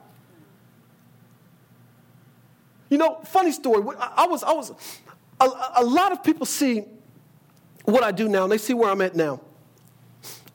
You 2.88 2.96
know, 2.96 3.20
funny 3.24 3.52
story. 3.52 3.94
I 3.98 4.24
I 4.24 4.26
was, 4.26 4.42
I 4.42 4.52
was, 4.52 4.72
a, 5.38 5.46
a 5.76 5.84
lot 5.84 6.12
of 6.12 6.24
people 6.24 6.46
see 6.46 6.84
what 7.84 8.02
I 8.02 8.10
do 8.10 8.26
now 8.26 8.44
and 8.44 8.52
they 8.52 8.58
see 8.58 8.72
where 8.72 8.90
I'm 8.90 9.02
at 9.02 9.14
now. 9.14 9.42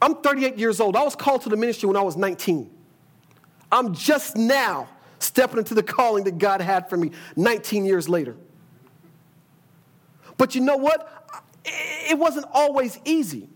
I'm 0.02 0.16
38 0.16 0.58
years 0.58 0.80
old. 0.80 0.96
I 0.96 1.04
was 1.04 1.16
called 1.16 1.44
to 1.44 1.50
the 1.50 1.58
ministry 1.58 1.86
when 1.86 1.98
I 1.98 2.02
was 2.02 2.18
19. 2.18 2.77
I'm 3.72 3.94
just 3.94 4.36
now 4.36 4.88
stepping 5.20 5.58
into 5.58 5.74
the 5.74 5.84
calling 5.84 6.24
that 6.26 6.38
God 6.38 6.62
had 6.62 6.90
for 6.90 6.98
me 6.98 7.12
19 7.36 7.86
years 7.86 8.08
later. 8.08 8.36
But 10.38 10.56
you 10.56 10.62
know 10.62 10.78
what? 10.78 11.36
It 11.66 12.18
wasn't 12.18 12.46
always 12.54 13.00
easy. 13.04 13.50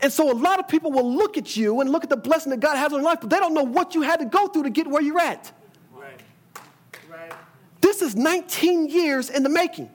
And 0.00 0.12
so 0.12 0.30
a 0.30 0.34
lot 0.34 0.58
of 0.58 0.68
people 0.68 0.90
will 0.90 1.14
look 1.14 1.38
at 1.38 1.56
you 1.56 1.80
and 1.80 1.90
look 1.90 2.02
at 2.04 2.10
the 2.10 2.16
blessing 2.16 2.50
that 2.50 2.60
God 2.60 2.76
has 2.76 2.92
on 2.92 3.00
your 3.00 3.08
life, 3.08 3.20
but 3.20 3.30
they 3.30 3.38
don't 3.38 3.54
know 3.54 3.62
what 3.62 3.94
you 3.94 4.02
had 4.02 4.18
to 4.18 4.26
go 4.26 4.48
through 4.48 4.64
to 4.64 4.70
get 4.70 4.86
where 4.86 5.00
you're 5.00 5.20
at. 5.20 5.52
Right. 5.92 6.20
Right. 7.08 7.32
This 7.80 8.02
is 8.02 8.16
19 8.16 8.88
years 8.88 9.30
in 9.30 9.42
the 9.42 9.48
making. 9.48 9.90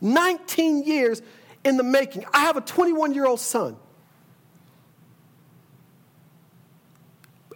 19 0.00 0.84
years 0.84 1.22
in 1.62 1.76
the 1.76 1.82
making. 1.82 2.24
I 2.32 2.40
have 2.40 2.56
a 2.56 2.60
21 2.60 3.14
year 3.14 3.26
old 3.26 3.40
son. 3.40 3.76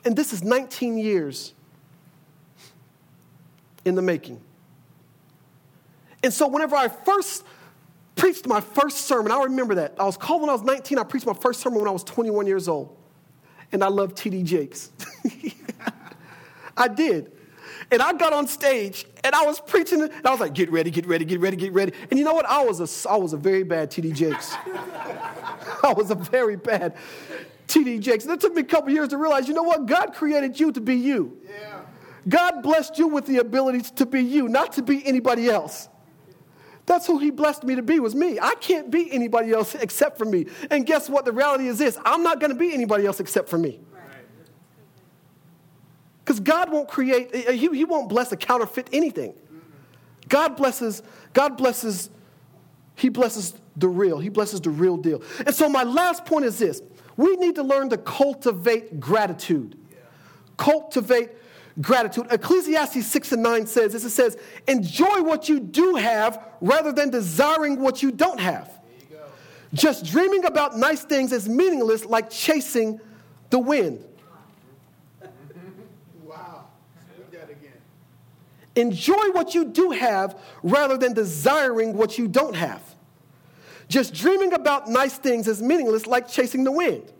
And 0.09 0.17
this 0.17 0.33
is 0.33 0.43
19 0.43 0.97
years 0.97 1.53
in 3.85 3.95
the 3.95 4.01
making. 4.01 4.41
And 6.23 6.33
so, 6.33 6.49
whenever 6.49 6.77
I 6.77 6.89
first 6.89 7.45
preached 8.17 8.47
my 8.47 8.63
first 8.63 9.03
sermon, 9.03 9.33
I 9.33 9.43
remember 9.43 9.75
that. 9.75 9.97
I 10.01 10.05
was 10.05 10.17
called 10.17 10.41
when 10.41 10.49
I 10.49 10.55
was 10.55 10.63
19. 10.63 10.99
I 10.99 11.05
preached 11.05 11.27
my 11.27 11.35
first 11.35 11.61
sermon 11.61 11.81
when 11.81 11.89
I 11.89 11.91
was 11.91 12.05
21 12.05 12.47
years 12.47 12.69
old. 12.69 12.97
And 13.71 13.85
I 13.85 13.89
love 13.89 14.15
T.D. 14.15 14.45
Jakes. 14.45 14.93
I 16.79 16.89
did. 16.89 17.31
And 17.91 18.01
I 18.01 18.15
got 18.15 18.33
on 18.33 18.47
stage 18.47 19.05
and 19.23 19.35
I 19.35 19.45
was 19.45 19.61
preaching 19.61 20.01
and 20.01 20.27
I 20.27 20.31
was 20.31 20.41
like, 20.41 20.55
get 20.55 20.73
ready, 20.73 20.91
get 20.91 21.07
ready, 21.07 21.27
get 21.27 21.41
ready, 21.41 21.57
get 21.59 21.75
ready. 21.75 21.93
And 22.11 22.19
you 22.19 22.25
know 22.25 22.33
what? 22.33 22.47
I 22.47 22.65
was 22.65 22.81
a, 22.81 23.11
I 23.11 23.17
was 23.17 23.35
a 23.35 23.37
very 23.37 23.63
bad 23.63 23.91
T.D. 23.91 24.13
Jakes. 24.13 24.55
I 25.85 25.93
was 25.95 26.11
a 26.11 26.15
very 26.15 26.57
bad 26.57 26.97
T.D. 27.69 28.01
Jakes. 28.01 28.25
And 28.25 28.33
it 28.33 28.41
took 28.41 28.55
me 28.55 28.63
a 28.63 28.65
couple 28.65 28.91
years 28.91 29.09
to 29.09 29.19
realize, 29.19 29.47
you 29.47 29.55
know 29.55 29.63
what? 29.63 29.87
God 29.87 30.15
created 30.15 30.59
you 30.59 30.73
to 30.73 30.81
be 30.81 30.97
you. 30.97 31.39
Yeah. 31.49 31.81
God 32.29 32.63
blessed 32.63 32.99
you 32.99 33.09
with 33.09 33.27
the 33.27 33.39
ability 33.39 33.83
to 33.97 34.07
be 34.07 34.21
you, 34.21 34.49
not 34.49 34.73
to 34.75 34.83
be 34.83 35.07
anybody 35.07 35.49
else. 35.49 35.89
That's 36.87 37.07
who 37.07 37.19
he 37.19 37.31
blessed 37.31 37.65
me 37.65 37.75
to 37.77 37.83
be, 37.83 38.01
was 38.01 38.15
me. 38.15 38.39
I 38.41 38.55
can't 38.55 38.91
be 38.91 39.13
anybody 39.13 39.53
else 39.53 39.75
except 39.75 40.17
for 40.17 40.25
me. 40.25 40.47
And 40.71 40.87
guess 40.87 41.11
what? 41.11 41.27
The 41.27 41.33
reality 41.33 41.69
is 41.69 41.79
this 41.79 41.99
I'm 42.05 42.23
not 42.23 42.41
going 42.41 42.51
to 42.51 42.59
be 42.59 42.73
anybody 42.73 43.07
else 43.07 43.21
except 43.21 43.49
for 43.49 43.59
me. 43.59 43.81
Because 46.25 46.41
God 46.41 46.71
won't 46.71 46.89
create, 46.89 47.35
he, 47.35 47.69
he 47.69 47.85
won't 47.85 48.09
bless 48.09 48.33
a 48.33 48.37
counterfeit 48.37 48.89
anything. 48.93 49.35
God 50.29 50.57
blesses, 50.57 51.03
God 51.33 51.57
blesses, 51.57 52.11
he 52.97 53.09
blesses 53.09 53.55
the 53.77 53.89
real. 53.89 54.19
He 54.19 54.29
blesses 54.29 54.61
the 54.61 54.69
real 54.69 54.99
deal. 54.99 55.23
And 55.47 55.55
so 55.55 55.69
my 55.69 55.85
last 55.85 56.27
point 56.27 56.45
is 56.45 56.59
this. 56.59 56.83
We 57.19 57.35
need 57.37 57.57
to 57.57 57.65
learn 57.65 57.91
to 57.91 57.99
cultivate 57.99 59.01
gratitude. 59.01 59.77
Cultivate 60.57 61.31
gratitude. 61.81 62.29
Ecclesiastes 62.31 63.05
6 63.07 63.33
and 63.33 63.43
9 63.43 63.67
says 63.67 63.93
this 63.93 64.05
it 64.05 64.11
says, 64.11 64.39
enjoy 64.69 65.23
what 65.23 65.49
you 65.49 65.59
do 65.59 65.97
have 65.97 66.41
rather 66.61 66.93
than 66.93 67.11
desiring 67.11 67.81
what 67.81 68.05
you 68.05 68.13
don't 68.13 68.39
have. 68.39 68.71
Just 69.75 70.07
dreaming 70.07 70.45
about 70.45 70.79
nice 70.79 71.03
things 71.03 71.33
is 71.33 71.49
meaningless 71.49 72.05
like 72.05 72.31
chasing 72.31 73.01
the 73.51 73.59
wind. 73.59 74.03
Wow. 76.25 76.67
Enjoy 78.77 79.31
what 79.33 79.57
you 79.57 79.65
do 79.65 79.91
have 79.91 80.39
rather 80.63 80.97
than 80.97 81.15
desiring 81.15 81.95
what 81.95 82.17
you 82.17 82.29
don't 82.29 82.55
have. 82.55 82.88
Just 83.89 84.15
dreaming 84.15 84.53
about 84.53 84.89
nice 84.89 85.17
things 85.17 85.49
is 85.49 85.63
meaningless 85.63 86.07
like 86.07 86.29
chasing 86.29 86.65
the 86.65 86.73
wind. 86.73 87.11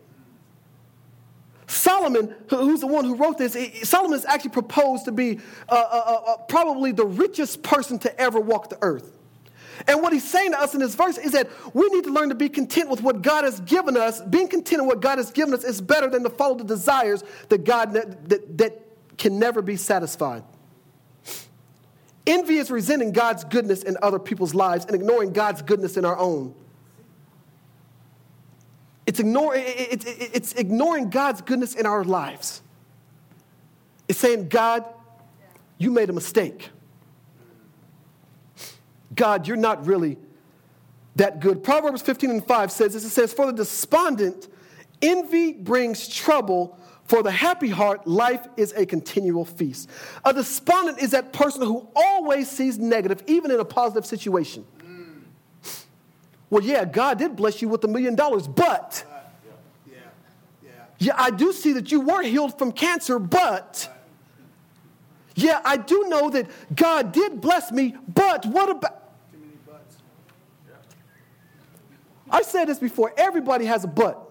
Solomon, 1.67 2.33
who's 2.49 2.79
the 2.79 2.87
one 2.87 3.05
who 3.05 3.15
wrote 3.15 3.37
this, 3.37 3.55
Solomon 3.87 4.17
is 4.17 4.25
actually 4.25 4.51
proposed 4.51 5.05
to 5.05 5.11
be 5.11 5.39
uh, 5.67 5.73
uh, 5.75 5.77
uh, 5.77 6.31
uh, 6.31 6.37
probably 6.47 6.91
the 6.91 7.05
richest 7.05 7.61
person 7.61 7.99
to 7.99 8.19
ever 8.19 8.39
walk 8.39 8.69
the 8.69 8.77
earth. 8.81 9.17
And 9.87 10.01
what 10.01 10.11
he's 10.11 10.27
saying 10.27 10.51
to 10.51 10.59
us 10.59 10.73
in 10.73 10.79
this 10.81 10.95
verse 10.95 11.17
is 11.17 11.31
that 11.33 11.47
we 11.73 11.87
need 11.89 12.03
to 12.03 12.11
learn 12.11 12.29
to 12.29 12.35
be 12.35 12.49
content 12.49 12.89
with 12.89 13.01
what 13.01 13.21
God 13.21 13.43
has 13.43 13.59
given 13.61 13.95
us. 13.95 14.19
Being 14.21 14.47
content 14.47 14.81
with 14.81 14.95
what 14.95 15.01
God 15.01 15.19
has 15.19 15.31
given 15.31 15.53
us 15.53 15.63
is 15.63 15.79
better 15.79 16.09
than 16.09 16.23
to 16.23 16.29
follow 16.29 16.55
the 16.55 16.63
desires 16.63 17.23
that 17.49 17.63
God 17.63 17.93
that, 17.93 18.57
that 18.57 19.17
can 19.17 19.39
never 19.39 19.61
be 19.61 19.77
satisfied. 19.77 20.43
Envy 22.29 22.57
is 22.57 22.69
resenting 22.69 23.11
God's 23.11 23.43
goodness 23.43 23.81
in 23.81 23.97
other 24.03 24.19
people's 24.19 24.53
lives 24.53 24.85
and 24.85 24.93
ignoring 24.93 25.33
God's 25.33 25.63
goodness 25.63 25.97
in 25.97 26.05
our 26.05 26.15
own. 26.15 26.53
It's, 29.07 29.19
ignore, 29.19 29.55
it- 29.55 29.65
it- 29.65 30.05
it- 30.05 30.29
it's 30.33 30.53
ignoring 30.53 31.09
God's 31.09 31.41
goodness 31.41 31.73
in 31.73 31.87
our 31.87 32.03
lives. 32.03 32.61
It's 34.07 34.19
saying, 34.19 34.49
God, 34.49 34.85
you 35.79 35.89
made 35.89 36.11
a 36.11 36.13
mistake. 36.13 36.69
God, 39.15 39.47
you're 39.47 39.57
not 39.57 39.87
really 39.87 40.19
that 41.15 41.39
good. 41.39 41.63
Proverbs 41.63 42.03
15 42.03 42.29
and 42.29 42.45
5 42.45 42.71
says 42.71 42.93
this 42.93 43.03
it 43.03 43.09
says, 43.09 43.33
For 43.33 43.47
the 43.47 43.53
despondent, 43.53 44.47
envy 45.01 45.53
brings 45.53 46.07
trouble. 46.07 46.77
For 47.09 47.23
the 47.23 47.31
happy 47.31 47.69
heart, 47.69 48.05
life 48.05 48.47
is 48.55 48.71
a 48.73 48.85
continual 48.85 49.43
feast. 49.43 49.89
A 50.23 50.31
despondent 50.31 50.99
is 50.99 51.09
that 51.09 51.33
person 51.33 51.63
who 51.63 51.87
always 51.95 52.47
sees 52.47 52.77
negative, 52.77 53.23
even 53.25 53.49
in 53.49 53.59
a 53.59 53.65
positive 53.65 54.05
situation. 54.05 54.63
Mm. 54.77 55.23
Well, 56.51 56.61
yeah, 56.63 56.85
God 56.85 57.17
did 57.17 57.35
bless 57.35 57.63
you 57.63 57.67
with 57.67 57.83
a 57.83 57.87
million 57.87 58.13
dollars, 58.13 58.47
but 58.47 59.03
Yeah. 59.87 60.01
Yeah. 60.63 60.69
yeah, 60.99 61.13
I 61.17 61.31
do 61.31 61.51
see 61.51 61.73
that 61.73 61.91
you 61.91 62.01
were 62.01 62.21
healed 62.21 62.59
from 62.59 62.71
cancer, 62.71 63.17
but 63.17 63.89
yeah, 65.33 65.61
I 65.65 65.77
do 65.77 66.09
know 66.09 66.29
that 66.29 66.45
God 66.75 67.11
did 67.11 67.41
bless 67.41 67.71
me, 67.71 67.95
but 68.13 68.45
what 68.45 68.69
about. 68.69 69.31
Too 69.31 69.39
many 69.39 69.53
butts. 69.65 69.97
I 72.29 72.43
said 72.43 72.65
this 72.65 72.77
before 72.77 73.15
everybody 73.17 73.65
has 73.65 73.83
a 73.83 73.87
butt. 73.87 74.28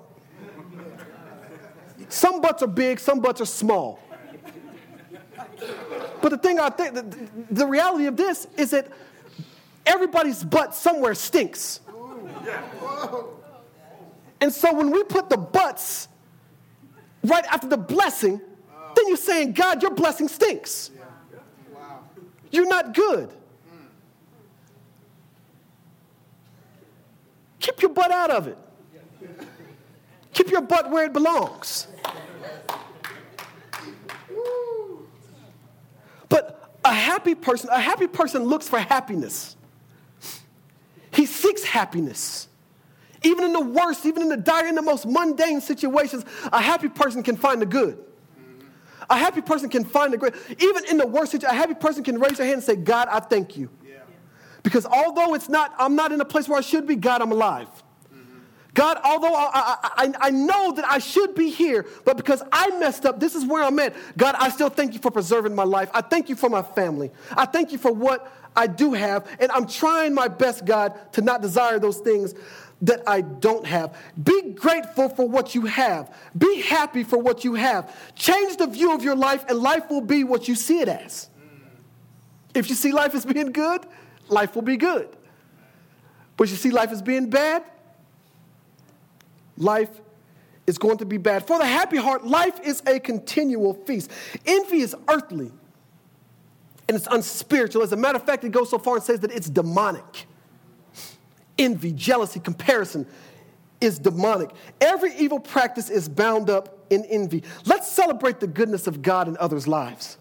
Some 2.08 2.40
butts 2.40 2.62
are 2.62 2.68
big, 2.68 2.98
some 2.98 3.20
butts 3.20 3.40
are 3.40 3.46
small. 3.46 4.00
But 6.20 6.30
the 6.30 6.38
thing 6.38 6.58
I 6.58 6.70
think, 6.70 6.94
the, 6.94 7.28
the 7.50 7.66
reality 7.66 8.06
of 8.06 8.16
this 8.16 8.46
is 8.56 8.70
that 8.70 8.88
everybody's 9.86 10.42
butt 10.44 10.74
somewhere 10.74 11.14
stinks. 11.14 11.80
And 14.40 14.52
so 14.52 14.72
when 14.72 14.90
we 14.90 15.02
put 15.04 15.28
the 15.28 15.36
butts 15.36 16.08
right 17.24 17.44
after 17.46 17.68
the 17.68 17.76
blessing, 17.76 18.40
then 18.94 19.08
you're 19.08 19.16
saying, 19.16 19.52
God, 19.52 19.82
your 19.82 19.92
blessing 19.92 20.28
stinks. 20.28 20.90
You're 22.50 22.68
not 22.68 22.94
good. 22.94 23.30
Keep 27.60 27.82
your 27.82 27.90
butt 27.90 28.10
out 28.10 28.30
of 28.30 28.48
it. 28.48 28.58
Keep 30.32 30.50
your 30.50 30.62
butt 30.62 30.90
where 30.90 31.04
it 31.04 31.12
belongs. 31.12 31.88
But 36.28 36.78
a 36.84 36.92
happy 36.92 37.34
person, 37.34 37.70
a 37.70 37.80
happy 37.80 38.06
person 38.06 38.44
looks 38.44 38.68
for 38.68 38.78
happiness. 38.78 39.56
He 41.12 41.26
seeks 41.26 41.64
happiness. 41.64 42.48
Even 43.22 43.44
in 43.44 43.52
the 43.52 43.60
worst, 43.60 44.06
even 44.06 44.22
in 44.22 44.28
the 44.28 44.36
dire, 44.36 44.66
in 44.66 44.74
the 44.74 44.82
most 44.82 45.06
mundane 45.06 45.60
situations, 45.60 46.24
a 46.52 46.60
happy 46.60 46.88
person 46.88 47.22
can 47.22 47.36
find 47.36 47.60
the 47.60 47.66
good. 47.66 47.98
A 49.10 49.16
happy 49.16 49.40
person 49.40 49.68
can 49.70 49.84
find 49.84 50.12
the 50.12 50.18
great. 50.18 50.34
Even 50.60 50.84
in 50.84 50.98
the 50.98 51.06
worst 51.06 51.32
situation, 51.32 51.54
a 51.54 51.58
happy 51.58 51.74
person 51.74 52.04
can 52.04 52.20
raise 52.20 52.36
their 52.36 52.46
hand 52.46 52.58
and 52.58 52.64
say, 52.64 52.76
God, 52.76 53.08
I 53.10 53.20
thank 53.20 53.56
you. 53.56 53.70
Yeah. 53.84 54.00
Because 54.62 54.84
although 54.84 55.34
it's 55.34 55.48
not, 55.48 55.74
I'm 55.78 55.96
not 55.96 56.12
in 56.12 56.20
a 56.20 56.24
place 56.24 56.48
where 56.48 56.58
I 56.58 56.62
should 56.62 56.86
be, 56.86 56.94
God, 56.94 57.22
I'm 57.22 57.32
alive. 57.32 57.68
God, 58.78 59.00
although 59.02 59.34
I, 59.34 59.76
I, 59.82 60.12
I, 60.20 60.30
know 60.30 60.70
that 60.70 60.88
I 60.88 61.00
should 61.00 61.34
be 61.34 61.50
here, 61.50 61.84
but 62.04 62.16
because 62.16 62.44
I 62.52 62.70
messed 62.78 63.06
up, 63.06 63.18
this 63.18 63.34
is 63.34 63.44
where 63.44 63.64
I'm 63.64 63.76
at. 63.80 63.92
God, 64.16 64.36
I 64.38 64.50
still 64.50 64.68
thank 64.68 64.94
you 64.94 65.00
for 65.00 65.10
preserving 65.10 65.52
my 65.52 65.64
life. 65.64 65.90
I 65.92 66.00
thank 66.00 66.28
you 66.28 66.36
for 66.36 66.48
my 66.48 66.62
family. 66.62 67.10
I 67.32 67.44
thank 67.44 67.72
you 67.72 67.78
for 67.78 67.90
what 67.90 68.32
I 68.54 68.68
do 68.68 68.92
have. 68.92 69.28
And 69.40 69.50
I'm 69.50 69.66
trying 69.66 70.14
my 70.14 70.28
best, 70.28 70.64
God, 70.64 70.94
to 71.14 71.22
not 71.22 71.42
desire 71.42 71.80
those 71.80 71.98
things 71.98 72.36
that 72.82 73.02
I 73.04 73.22
don't 73.22 73.66
have. 73.66 73.96
Be 74.22 74.52
grateful 74.52 75.08
for 75.08 75.28
what 75.28 75.56
you 75.56 75.62
have. 75.66 76.16
Be 76.38 76.60
happy 76.60 77.02
for 77.02 77.18
what 77.18 77.42
you 77.42 77.54
have. 77.54 77.92
Change 78.14 78.58
the 78.58 78.68
view 78.68 78.94
of 78.94 79.02
your 79.02 79.16
life, 79.16 79.44
and 79.48 79.58
life 79.58 79.90
will 79.90 80.02
be 80.02 80.22
what 80.22 80.46
you 80.46 80.54
see 80.54 80.78
it 80.78 80.88
as. 80.88 81.28
If 82.54 82.68
you 82.68 82.76
see 82.76 82.92
life 82.92 83.12
as 83.16 83.26
being 83.26 83.50
good, 83.50 83.84
life 84.28 84.54
will 84.54 84.62
be 84.62 84.76
good. 84.76 85.08
But 86.36 86.48
you 86.48 86.54
see 86.54 86.70
life 86.70 86.92
as 86.92 87.02
being 87.02 87.28
bad, 87.28 87.64
life 89.58 90.00
is 90.66 90.78
going 90.78 90.98
to 90.98 91.06
be 91.06 91.16
bad. 91.16 91.46
For 91.46 91.58
the 91.58 91.66
happy 91.66 91.96
heart, 91.96 92.26
life 92.26 92.60
is 92.62 92.82
a 92.86 93.00
continual 93.00 93.74
feast. 93.74 94.10
Envy 94.46 94.80
is 94.80 94.94
earthly 95.08 95.50
and 96.88 96.96
it's 96.96 97.06
unspiritual. 97.10 97.82
As 97.82 97.92
a 97.92 97.96
matter 97.96 98.16
of 98.16 98.24
fact, 98.24 98.44
it 98.44 98.50
goes 98.50 98.70
so 98.70 98.78
far 98.78 98.96
and 98.96 99.04
says 99.04 99.20
that 99.20 99.30
it's 99.30 99.48
demonic. 99.48 100.26
Envy, 101.58 101.92
jealousy, 101.92 102.40
comparison 102.40 103.06
is 103.80 103.98
demonic. 103.98 104.50
Every 104.80 105.14
evil 105.16 105.40
practice 105.40 105.90
is 105.90 106.08
bound 106.08 106.50
up 106.50 106.86
in 106.90 107.04
envy. 107.06 107.42
Let's 107.64 107.88
celebrate 107.88 108.40
the 108.40 108.46
goodness 108.46 108.86
of 108.86 109.02
God 109.02 109.28
in 109.28 109.36
others' 109.38 109.68
lives. 109.68 110.18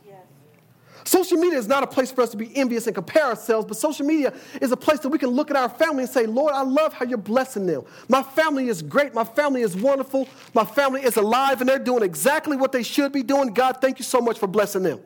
Social 1.08 1.38
media 1.38 1.58
is 1.58 1.70
not 1.70 1.84
a 1.84 1.88
place 1.88 2.12
for 2.12 2.22
us 2.22 2.32
to 2.32 2.38
be 2.38 2.54
envious 2.54 2.86
and 2.86 2.94
compare 2.94 3.24
ourselves, 3.24 3.66
but 3.66 3.78
social 3.78 4.06
media 4.06 4.34
is 4.60 4.74
a 4.74 4.76
place 4.76 5.00
that 5.00 5.08
we 5.08 5.18
can 5.18 5.30
look 5.30 5.50
at 5.50 5.56
our 5.56 5.70
family 5.70 6.04
and 6.04 6.12
say, 6.12 6.26
Lord, 6.26 6.54
I 6.54 6.64
love 6.64 6.92
how 6.92 7.06
you're 7.06 7.18
blessing 7.18 7.66
them. 7.66 7.84
My 8.10 8.22
family 8.22 8.68
is 8.68 8.82
great. 8.82 9.14
My 9.14 9.24
family 9.24 9.62
is 9.62 9.74
wonderful. 9.74 10.28
My 10.54 10.66
family 10.66 11.04
is 11.04 11.16
alive 11.16 11.62
and 11.62 11.70
they're 11.70 11.80
doing 11.80 12.04
exactly 12.04 12.58
what 12.58 12.74
they 12.74 12.84
should 12.84 13.14
be 13.14 13.24
doing. 13.24 13.54
God, 13.54 13.78
thank 13.80 14.00
you 14.00 14.04
so 14.04 14.20
much 14.20 14.38
for 14.38 14.48
blessing 14.48 14.84
them. 14.84 15.00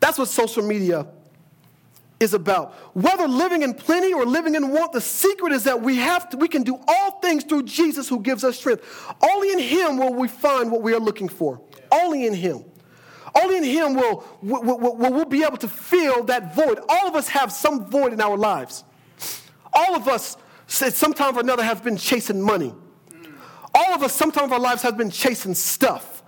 That's 0.00 0.16
what 0.16 0.28
social 0.28 0.66
media 0.66 1.06
is 2.18 2.32
about. 2.32 2.72
Whether 2.94 3.28
living 3.28 3.60
in 3.60 3.74
plenty 3.74 4.14
or 4.14 4.24
living 4.24 4.54
in 4.54 4.70
want, 4.70 4.94
the 4.94 5.02
secret 5.02 5.52
is 5.52 5.64
that 5.64 5.82
we 5.82 5.96
have 5.96 6.30
to, 6.30 6.38
we 6.38 6.48
can 6.48 6.62
do 6.62 6.80
all 6.88 7.20
things 7.20 7.44
through 7.44 7.64
Jesus 7.64 8.08
who 8.08 8.20
gives 8.20 8.42
us 8.42 8.56
strength. 8.56 8.84
Only 9.22 9.52
in 9.52 9.58
him 9.58 9.98
will 9.98 10.14
we 10.14 10.28
find 10.28 10.72
what 10.72 10.80
we 10.80 10.94
are 10.94 11.00
looking 11.00 11.28
for. 11.28 11.60
Only 11.92 12.26
in 12.26 12.32
him. 12.32 12.64
Only 13.40 13.56
in 13.58 13.64
Him 13.64 13.94
will, 13.94 14.24
will, 14.42 14.62
will, 14.62 14.96
will 14.96 15.12
we'll 15.12 15.24
be 15.24 15.42
able 15.42 15.56
to 15.58 15.68
fill 15.68 16.24
that 16.24 16.54
void. 16.54 16.78
All 16.88 17.08
of 17.08 17.16
us 17.16 17.28
have 17.28 17.52
some 17.52 17.86
void 17.86 18.12
in 18.12 18.20
our 18.20 18.36
lives. 18.36 18.84
All 19.72 19.96
of 19.96 20.06
us, 20.06 20.36
at 20.80 20.94
some 20.94 21.12
time 21.12 21.36
or 21.36 21.40
another, 21.40 21.64
have 21.64 21.82
been 21.82 21.96
chasing 21.96 22.40
money. 22.40 22.72
All 23.74 23.92
of 23.92 24.02
us, 24.04 24.12
sometimes 24.12 24.52
our 24.52 24.60
lives 24.60 24.82
have 24.82 24.96
been 24.96 25.10
chasing 25.10 25.54
stuff. 25.54 26.22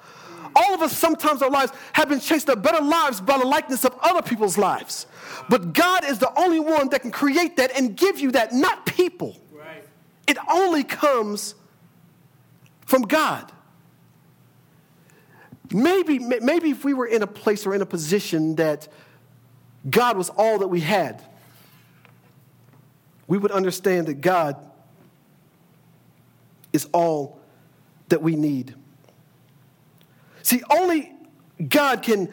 All 0.56 0.74
of 0.74 0.82
us, 0.82 0.96
sometimes 0.96 1.42
our 1.42 1.50
lives 1.50 1.70
have 1.92 2.08
been 2.08 2.18
chasing 2.18 2.50
a 2.50 2.56
better 2.56 2.82
lives 2.82 3.20
by 3.20 3.38
the 3.38 3.44
likeness 3.44 3.84
of 3.84 3.94
other 4.02 4.22
people's 4.22 4.58
lives. 4.58 5.06
But 5.48 5.74
God 5.74 6.04
is 6.04 6.18
the 6.18 6.32
only 6.36 6.60
one 6.60 6.88
that 6.88 7.02
can 7.02 7.10
create 7.12 7.56
that 7.58 7.70
and 7.76 7.94
give 7.96 8.18
you 8.18 8.32
that, 8.32 8.52
not 8.52 8.86
people. 8.86 9.36
Right. 9.52 9.84
It 10.26 10.38
only 10.50 10.82
comes 10.82 11.54
from 12.86 13.02
God. 13.02 13.52
Maybe, 15.72 16.18
maybe 16.18 16.70
if 16.70 16.84
we 16.84 16.94
were 16.94 17.06
in 17.06 17.22
a 17.22 17.26
place 17.26 17.66
or 17.66 17.74
in 17.74 17.82
a 17.82 17.86
position 17.86 18.56
that 18.56 18.88
God 19.88 20.16
was 20.16 20.30
all 20.30 20.58
that 20.58 20.68
we 20.68 20.80
had, 20.80 21.22
we 23.26 23.38
would 23.38 23.50
understand 23.50 24.06
that 24.06 24.20
God 24.20 24.56
is 26.72 26.88
all 26.92 27.40
that 28.08 28.22
we 28.22 28.36
need. 28.36 28.74
See, 30.42 30.62
only 30.70 31.12
God 31.68 32.02
can, 32.02 32.32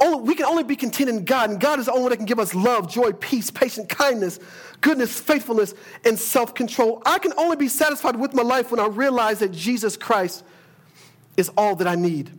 only, 0.00 0.22
we 0.22 0.34
can 0.34 0.46
only 0.46 0.64
be 0.64 0.74
content 0.74 1.10
in 1.10 1.24
God, 1.24 1.50
and 1.50 1.60
God 1.60 1.78
is 1.78 1.86
the 1.86 1.92
only 1.92 2.02
one 2.02 2.10
that 2.10 2.16
can 2.16 2.26
give 2.26 2.40
us 2.40 2.54
love, 2.54 2.90
joy, 2.90 3.12
peace, 3.12 3.50
patience, 3.50 3.86
kindness, 3.88 4.40
goodness, 4.80 5.18
faithfulness, 5.20 5.74
and 6.04 6.18
self 6.18 6.54
control. 6.54 7.02
I 7.06 7.18
can 7.18 7.32
only 7.36 7.56
be 7.56 7.68
satisfied 7.68 8.16
with 8.16 8.34
my 8.34 8.42
life 8.42 8.70
when 8.70 8.80
I 8.80 8.86
realize 8.86 9.38
that 9.40 9.52
Jesus 9.52 9.96
Christ 9.96 10.42
is 11.36 11.50
all 11.56 11.76
that 11.76 11.86
I 11.86 11.94
need. 11.94 12.30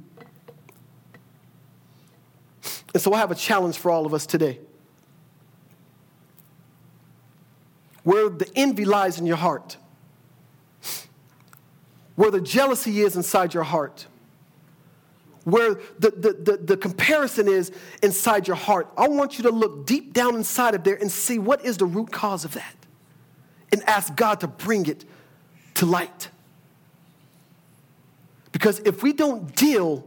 And 2.94 3.02
so 3.02 3.14
I 3.14 3.18
have 3.18 3.32
a 3.32 3.36
challenge 3.36 3.78
for 3.78 3.92
all 3.92 4.06
of 4.06 4.14
us 4.14 4.26
today. 4.26 4.60
Where 8.04 8.30
the 8.30 8.50
envy 8.56 8.86
lies 8.86 9.20
in 9.20 9.26
your 9.26 9.38
heart, 9.38 9.78
where 12.16 12.30
the 12.30 12.42
jealousy 12.42 13.02
is 13.02 13.16
inside 13.16 13.54
your 13.54 13.64
heart, 13.64 14.08
where 15.46 15.76
the, 16.00 16.12
the, 16.12 16.34
the, 16.34 16.58
the, 16.58 16.78
comparison 16.78 17.48
is 17.48 17.72
inside 18.02 18.48
your 18.48 18.56
heart, 18.56 18.88
I 18.98 19.08
want 19.08 19.38
you 19.38 19.44
to 19.44 19.50
look 19.52 19.86
deep 19.86 20.14
down 20.14 20.36
inside 20.36 20.76
of 20.76 20.84
there 20.84 20.96
and 20.96 21.12
see 21.12 21.38
what 21.38 21.66
is 21.66 21.78
the 21.78 21.86
root 21.86 22.12
cause 22.12 22.46
of 22.46 22.54
that 22.54 22.76
and 23.72 23.84
ask 23.84 24.16
God 24.16 24.40
to 24.42 24.48
bring 24.48 24.86
it 24.86 25.04
to 25.76 25.86
light. 25.86 26.30
Because 28.52 28.80
if 28.80 29.02
we 29.02 29.12
don't 29.12 29.54
deal 29.56 30.06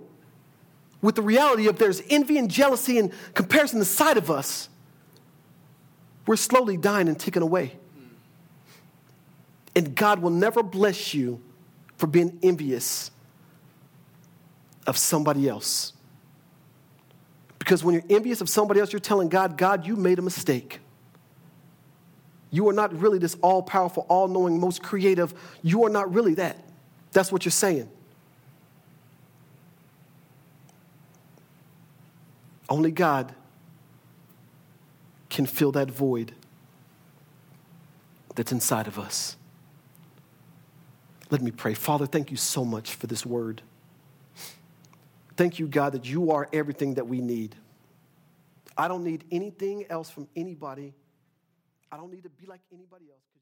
with 1.03 1.15
the 1.15 1.23
reality 1.23 1.69
of 1.69 1.79
there's 1.79 2.03
envy 2.09 2.39
and 2.39 2.51
jealousy 2.51 2.99
and 2.99 3.13
comparison 3.35 3.79
inside 3.79 4.17
of 4.17 4.31
us, 4.31 4.69
we're 6.27 6.37
slowly 6.37 6.77
dying 6.77 7.09
and 7.09 7.19
ticking 7.19 7.43
away. 7.43 7.77
And 9.75 9.95
God 9.95 10.21
will 10.21 10.31
never 10.31 10.63
bless 10.63 11.15
you 11.15 11.41
for 11.97 12.07
being 12.07 12.39
envious 12.43 13.11
of 14.87 14.97
somebody 14.97 15.49
else. 15.49 15.93
Because 17.59 17.85
when 17.85 17.95
you're 17.95 18.05
envious 18.09 18.41
of 18.41 18.49
somebody 18.49 18.81
else, 18.81 18.93
you're 18.93 19.01
telling 19.01 19.29
God, 19.29 19.59
God, 19.59 19.87
you 19.87 19.97
made 19.97 20.19
a 20.19 20.23
mistake. 20.23 20.81
You 22.51 22.69
are 22.69 22.73
not 22.73 22.99
really 22.99 23.19
this 23.19 23.37
all 23.43 23.63
powerful, 23.63 24.07
all 24.09 24.29
knowing, 24.29 24.59
most 24.59 24.83
creative. 24.83 25.35
You 25.63 25.85
are 25.85 25.91
not 25.91 26.15
really 26.15 26.35
that. 26.35 26.63
That's 27.13 27.31
what 27.31 27.45
you're 27.45 27.53
saying. 27.53 27.91
Only 32.69 32.91
God 32.91 33.35
can 35.29 35.47
fill 35.47 35.73
that 35.73 35.91
void 35.91 36.33
that's 38.35 38.53
inside 38.53 38.87
of 38.87 38.99
us. 38.99 39.37
Let 41.31 41.43
me 41.43 41.51
pray. 41.51 41.75
Father, 41.75 42.07
thank 42.07 42.31
you 42.31 42.37
so 42.37 42.65
much 42.65 42.95
for 42.95 43.07
this 43.07 43.27
word. 43.27 43.63
Thank 45.37 45.59
you, 45.59 45.67
God, 45.67 45.93
that 45.93 46.09
you 46.09 46.31
are 46.31 46.49
everything 46.53 46.95
that 46.95 47.07
we 47.07 47.21
need. 47.21 47.57
I 48.79 48.89
don't 48.89 49.05
need 49.05 49.25
anything 49.31 49.87
else 49.91 50.09
from 50.09 50.29
anybody. 50.37 50.95
I 51.91 51.97
don't 51.97 52.11
need 52.11 52.23
to 52.23 52.31
be 52.31 52.47
like 52.47 52.61
anybody 52.73 53.07
else. 53.11 53.36